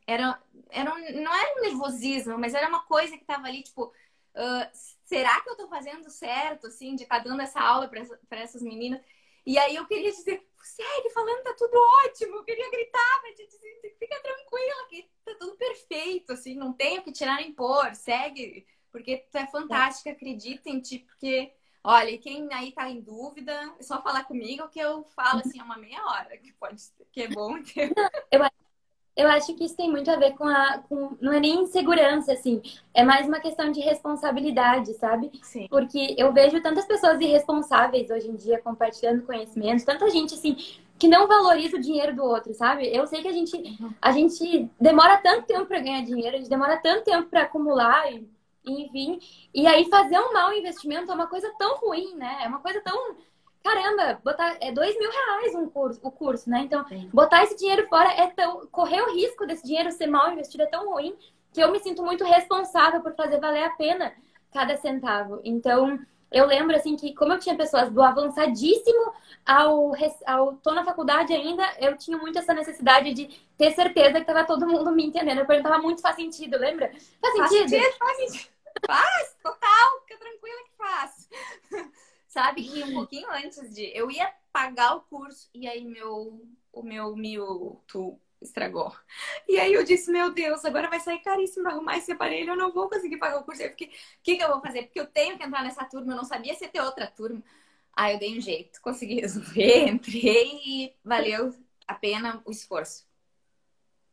[0.05, 3.91] Era, era um, não era um nervosismo, mas era uma coisa que tava ali, tipo,
[4.39, 4.69] uh,
[5.03, 8.61] será que eu tô fazendo certo, assim, de estar tá dando essa aula para essas
[8.61, 9.01] meninas?
[9.45, 11.75] E aí eu queria dizer, segue falando, tá tudo
[12.05, 12.37] ótimo.
[12.37, 17.01] Eu queria gritar pra te dizer, fica tranquila, que tá tudo perfeito, assim, não tenho
[17.01, 22.47] que tirar nem pôr, segue, porque tu é fantástica, acredita em ti, porque, olha, quem
[22.53, 26.37] aí tá em dúvida, é só falar comigo que eu falo assim, uma meia hora,
[26.37, 26.81] que pode
[27.11, 27.55] que é bom.
[28.31, 28.43] Eu
[29.15, 30.79] eu acho que isso tem muito a ver com a.
[30.87, 32.61] Com, não é nem insegurança, assim.
[32.93, 35.31] É mais uma questão de responsabilidade, sabe?
[35.43, 35.67] Sim.
[35.69, 40.55] Porque eu vejo tantas pessoas irresponsáveis hoje em dia compartilhando conhecimentos, tanta gente, assim,
[40.97, 42.87] que não valoriza o dinheiro do outro, sabe?
[42.93, 43.61] Eu sei que a gente,
[44.01, 48.11] a gente demora tanto tempo para ganhar dinheiro, a gente demora tanto tempo para acumular,
[48.11, 48.27] e,
[48.65, 49.19] enfim.
[49.53, 52.39] E aí fazer um mau investimento é uma coisa tão ruim, né?
[52.43, 53.15] É uma coisa tão
[53.63, 56.61] caramba, botar é dois mil reais um curso, o curso, né?
[56.61, 57.09] Então, Sim.
[57.13, 58.67] botar esse dinheiro fora é tão.
[58.67, 61.15] correr o risco desse dinheiro ser mal investido é tão ruim
[61.53, 64.13] que eu me sinto muito responsável por fazer valer a pena
[64.51, 65.41] cada centavo.
[65.43, 65.99] Então,
[66.31, 69.13] eu lembro assim que, como eu tinha pessoas do avançadíssimo
[69.45, 69.93] ao,
[70.27, 74.43] ao tô na faculdade ainda, eu tinha muito essa necessidade de ter certeza que tava
[74.43, 75.39] todo mundo me entendendo.
[75.39, 76.91] Eu perguntava muito faz sentido, lembra?
[77.19, 77.69] Faz sentido?
[77.69, 78.49] Faz sentido, faz sentido.
[78.85, 81.29] Faz, total, fica tranquila que faz.
[82.29, 82.61] Sabe?
[82.61, 83.91] E um pouquinho antes de.
[83.93, 86.39] Eu ia pagar o curso e aí meu,
[86.71, 88.95] o meu Mewtwo estragou.
[89.47, 92.55] E aí eu disse, meu Deus, agora vai sair caríssimo pra arrumar esse aparelho, eu
[92.55, 93.63] não vou conseguir pagar o curso.
[93.63, 93.91] Eu fiquei, o
[94.23, 94.83] que, que eu vou fazer?
[94.83, 97.43] Porque eu tenho que entrar nessa turma, eu não sabia se ia ter outra turma.
[97.93, 101.53] Aí eu dei um jeito, consegui resolver, entrei e valeu
[101.87, 103.07] a pena o esforço.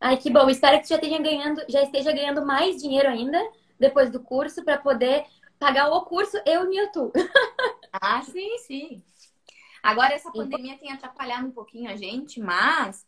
[0.01, 0.49] Ai, que bom.
[0.49, 3.39] Espero que já esteja ganhando, já esteja ganhando mais dinheiro ainda
[3.79, 5.25] depois do curso para poder
[5.59, 7.13] pagar o curso e o Mewtwo.
[8.01, 9.03] Ah, sim, sim.
[9.83, 13.07] Agora essa pandemia tem atrapalhado um pouquinho a gente, mas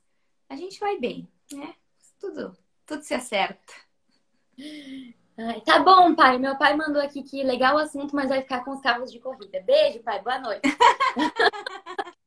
[0.48, 1.74] a gente vai bem, né?
[2.20, 3.74] Tudo, tudo se acerta.
[5.36, 6.38] Ai, tá bom, pai.
[6.38, 9.20] Meu pai mandou aqui que legal o assunto, mas vai ficar com os carros de
[9.20, 9.60] corrida.
[9.60, 10.20] Beijo, pai.
[10.22, 10.62] Boa noite.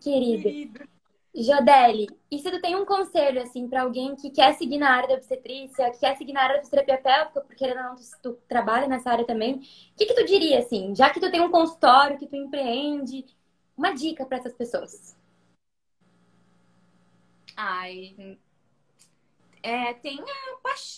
[0.00, 0.42] Querido.
[0.42, 0.93] Querido.
[1.36, 5.08] Jodeli, e se tu tem um conselho, assim, para alguém que quer seguir na área
[5.08, 8.32] da obstetrícia, que quer seguir na área da fisioterapia pélvica, porque ainda não, tu, tu
[8.46, 9.60] trabalha nessa área também, o
[9.96, 13.24] que, que tu diria, assim, já que tu tem um consultório, que tu empreende,
[13.76, 15.16] uma dica para essas pessoas?
[17.56, 18.38] Ai,
[19.60, 20.24] é, tenha,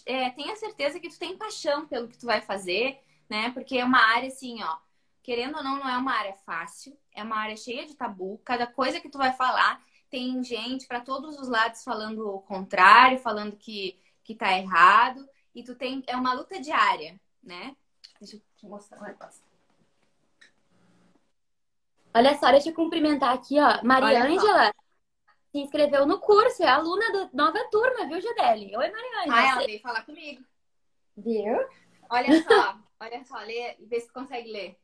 [0.05, 3.51] é, tenha certeza que tu tem paixão pelo que tu vai fazer, né?
[3.53, 4.77] Porque é uma área, assim, ó,
[5.23, 8.67] querendo ou não, não é uma área fácil, é uma área cheia de tabu, cada
[8.67, 13.57] coisa que tu vai falar tem gente para todos os lados falando o contrário, falando
[13.57, 15.29] que, que tá errado.
[15.55, 16.03] E tu tem.
[16.07, 17.77] É uma luta diária, né?
[18.21, 19.45] Deixa eu te mostrar um negócio.
[22.15, 23.83] Olha só, deixa eu cumprimentar aqui, ó.
[23.85, 24.73] Maria Ângela
[25.53, 28.77] se inscreveu no curso, é aluna da nova turma, viu, Jadeli?
[28.77, 29.37] Oi, Maria Ângela.
[29.37, 30.45] Ah, ela veio falar comigo.
[31.17, 31.67] Viu?
[32.09, 34.79] Olha só, olha só, lê, vê se consegue ler.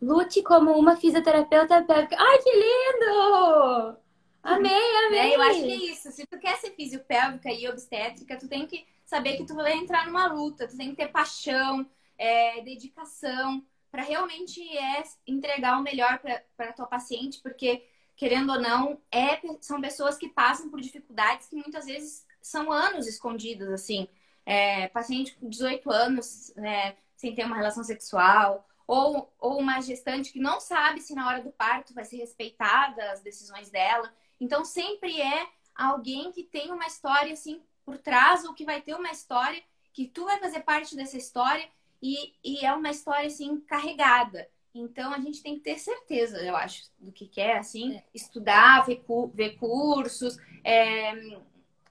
[0.00, 2.16] Lute como uma fisioterapeuta pélvica.
[2.18, 3.96] Ai, que lindo!
[4.42, 5.18] Amei, amei!
[5.18, 6.10] É, eu acho que é isso.
[6.10, 10.06] Se tu quer ser fisiopélvica e obstétrica, tu tem que saber que tu vai entrar
[10.06, 10.66] numa luta.
[10.66, 11.86] Tu tem que ter paixão,
[12.16, 16.20] é, dedicação, para realmente é, entregar o melhor
[16.56, 17.84] para tua paciente, porque,
[18.16, 23.06] querendo ou não, é, são pessoas que passam por dificuldades que muitas vezes são anos
[23.06, 24.08] escondidas, assim.
[24.46, 30.32] É, paciente com 18 anos, né, sem ter uma relação sexual, ou, ou uma gestante
[30.32, 34.12] que não sabe se na hora do parto vai ser respeitada as decisões dela.
[34.40, 38.94] Então, sempre é alguém que tem uma história assim por trás, ou que vai ter
[38.94, 39.62] uma história
[39.92, 41.68] que tu vai fazer parte dessa história
[42.02, 44.48] e, e é uma história assim carregada.
[44.74, 48.04] Então a gente tem que ter certeza, eu acho, do que quer, assim, é.
[48.12, 51.12] estudar, ver, ver cursos, é,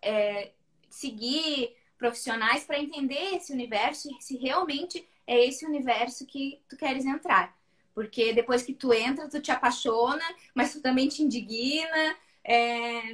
[0.01, 0.51] é,
[0.89, 7.05] seguir profissionais para entender esse universo e se realmente é esse universo que tu queres
[7.05, 7.55] entrar.
[7.93, 10.23] Porque depois que tu entra, tu te apaixona,
[10.55, 12.15] mas tu também te indigna.
[12.43, 13.11] É,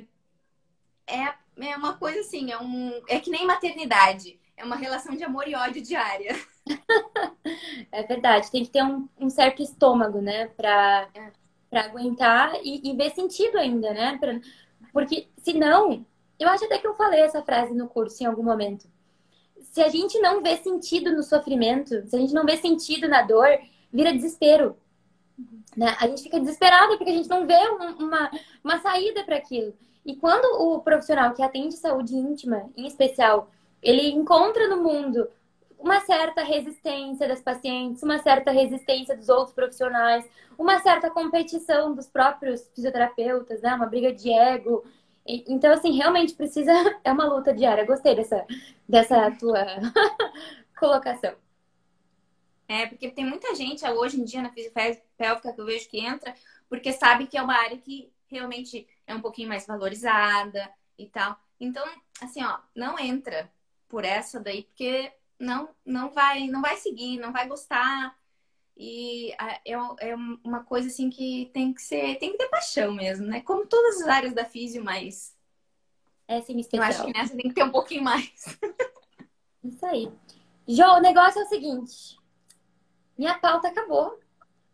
[1.08, 4.40] é, é uma coisa assim, é, um, é que nem maternidade.
[4.56, 6.34] É uma relação de amor e ódio diária.
[7.92, 10.48] é verdade, tem que ter um, um certo estômago, né?
[10.48, 11.32] Pra, é.
[11.70, 14.18] pra aguentar e, e ver sentido ainda, né?
[14.18, 14.40] Pra,
[14.94, 16.06] porque senão,
[16.40, 18.88] eu acho até que eu falei essa frase no curso em algum momento
[19.76, 23.24] se a gente não vê sentido no sofrimento, se a gente não vê sentido na
[23.24, 23.46] dor,
[23.92, 24.78] vira desespero.
[25.76, 25.94] Né?
[26.00, 27.60] A gente fica desesperado porque a gente não vê
[28.00, 28.32] uma,
[28.64, 29.74] uma saída para aquilo.
[30.06, 33.52] E quando o profissional que atende saúde íntima, em especial,
[33.84, 35.28] ele encontra no mundo
[35.78, 40.26] uma certa resistência das pacientes, uma certa resistência dos outros profissionais,
[40.58, 43.76] uma certa competição dos próprios fisioterapeutas, né?
[43.76, 44.86] Uma briga de ego.
[45.26, 46.72] Então, assim, realmente precisa.
[47.04, 47.86] É uma luta diária.
[47.86, 48.46] Gostei dessa,
[48.88, 49.66] dessa tua
[50.78, 51.36] colocação.
[52.68, 56.34] É, porque tem muita gente hoje em dia na fisiopélvica que eu vejo que entra,
[56.68, 61.38] porque sabe que é uma área que realmente é um pouquinho mais valorizada e tal.
[61.60, 61.86] Então,
[62.22, 63.52] assim, ó, não entra
[63.88, 68.18] por essa daí, porque não não vai não vai seguir, não vai gostar.
[68.78, 73.26] E é, é uma coisa assim que tem que ser, tem que ter paixão mesmo,
[73.26, 73.42] né?
[73.42, 75.36] Como todas as áreas da físio, mas
[76.28, 78.58] é sim, Eu acho que nessa tem que ter um pouquinho mais.
[79.64, 80.12] Isso aí.
[80.68, 82.18] Jô, o negócio é o seguinte.
[83.18, 84.20] Minha pauta acabou.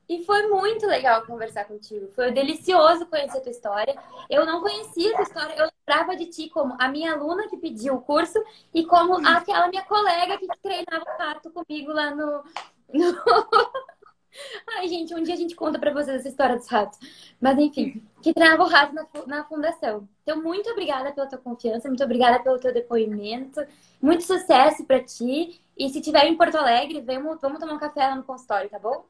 [0.08, 2.10] E foi muito legal conversar contigo.
[2.14, 3.96] Foi delicioso conhecer a tua história.
[4.30, 5.56] Eu não conhecia a tua história.
[5.56, 8.42] Eu lembrava de ti como a minha aluna que pediu o curso
[8.74, 12.44] e como aquela minha colega que treinava o rato comigo lá no...
[14.78, 16.98] Ai, gente, um dia a gente conta pra vocês essa história dos ratos.
[17.40, 18.96] Mas enfim, que treinava o rato
[19.28, 20.08] na, fundação.
[20.24, 23.62] Então, muito obrigada pela tua confiança, muito obrigada pelo teu depoimento.
[24.02, 25.62] Muito sucesso pra ti.
[25.78, 28.80] E se tiver em Porto Alegre, vamos, vamos tomar um café lá no consultório, tá
[28.80, 29.06] bom?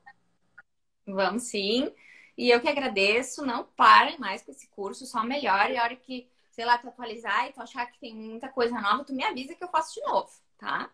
[1.06, 1.92] Vamos sim.
[2.38, 3.46] E eu que agradeço.
[3.46, 5.70] Não parem mais com esse curso, só melhor.
[5.70, 8.80] E a hora que, sei lá, tu atualizar e tu achar que tem muita coisa
[8.80, 10.30] nova, tu me avisa que eu faço de novo,
[10.62, 10.90] tá?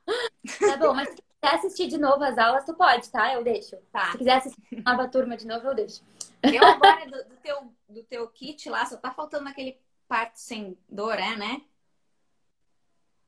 [0.60, 3.34] Tá bom, mas se quiser assistir de novo as aulas, tu pode, tá?
[3.34, 3.76] Eu deixo.
[3.92, 4.12] Tá.
[4.12, 6.02] Se quiser assistir a nova turma de novo, eu deixo.
[6.42, 10.78] Eu agora, do, do, teu, do teu kit lá, só tá faltando aquele parto sem
[10.88, 11.62] dor, é, né?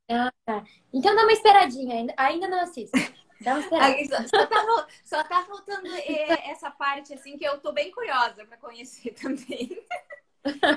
[0.10, 0.64] Ah, tá.
[0.94, 2.98] Então dá uma esperadinha, ainda, ainda não assisto.
[3.42, 4.28] Dá uma esperada.
[4.28, 8.58] Só, tá, só tá faltando é, essa parte, assim, que eu tô bem curiosa para
[8.58, 9.86] conhecer também.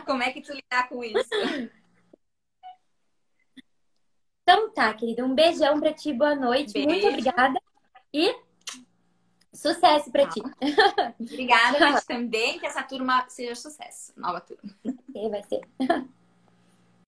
[0.05, 1.31] Como é que tu lidar com isso?
[4.53, 5.25] Então tá, querida.
[5.25, 6.75] Um beijão pra ti, boa noite.
[6.75, 6.87] Beijo.
[6.87, 7.59] Muito obrigada.
[8.13, 8.37] E
[9.51, 10.43] sucesso pra ti.
[11.19, 12.59] Obrigada, gente também.
[12.59, 14.13] Que essa turma seja sucesso.
[14.15, 14.75] Nova turma.
[15.31, 15.63] vai ser.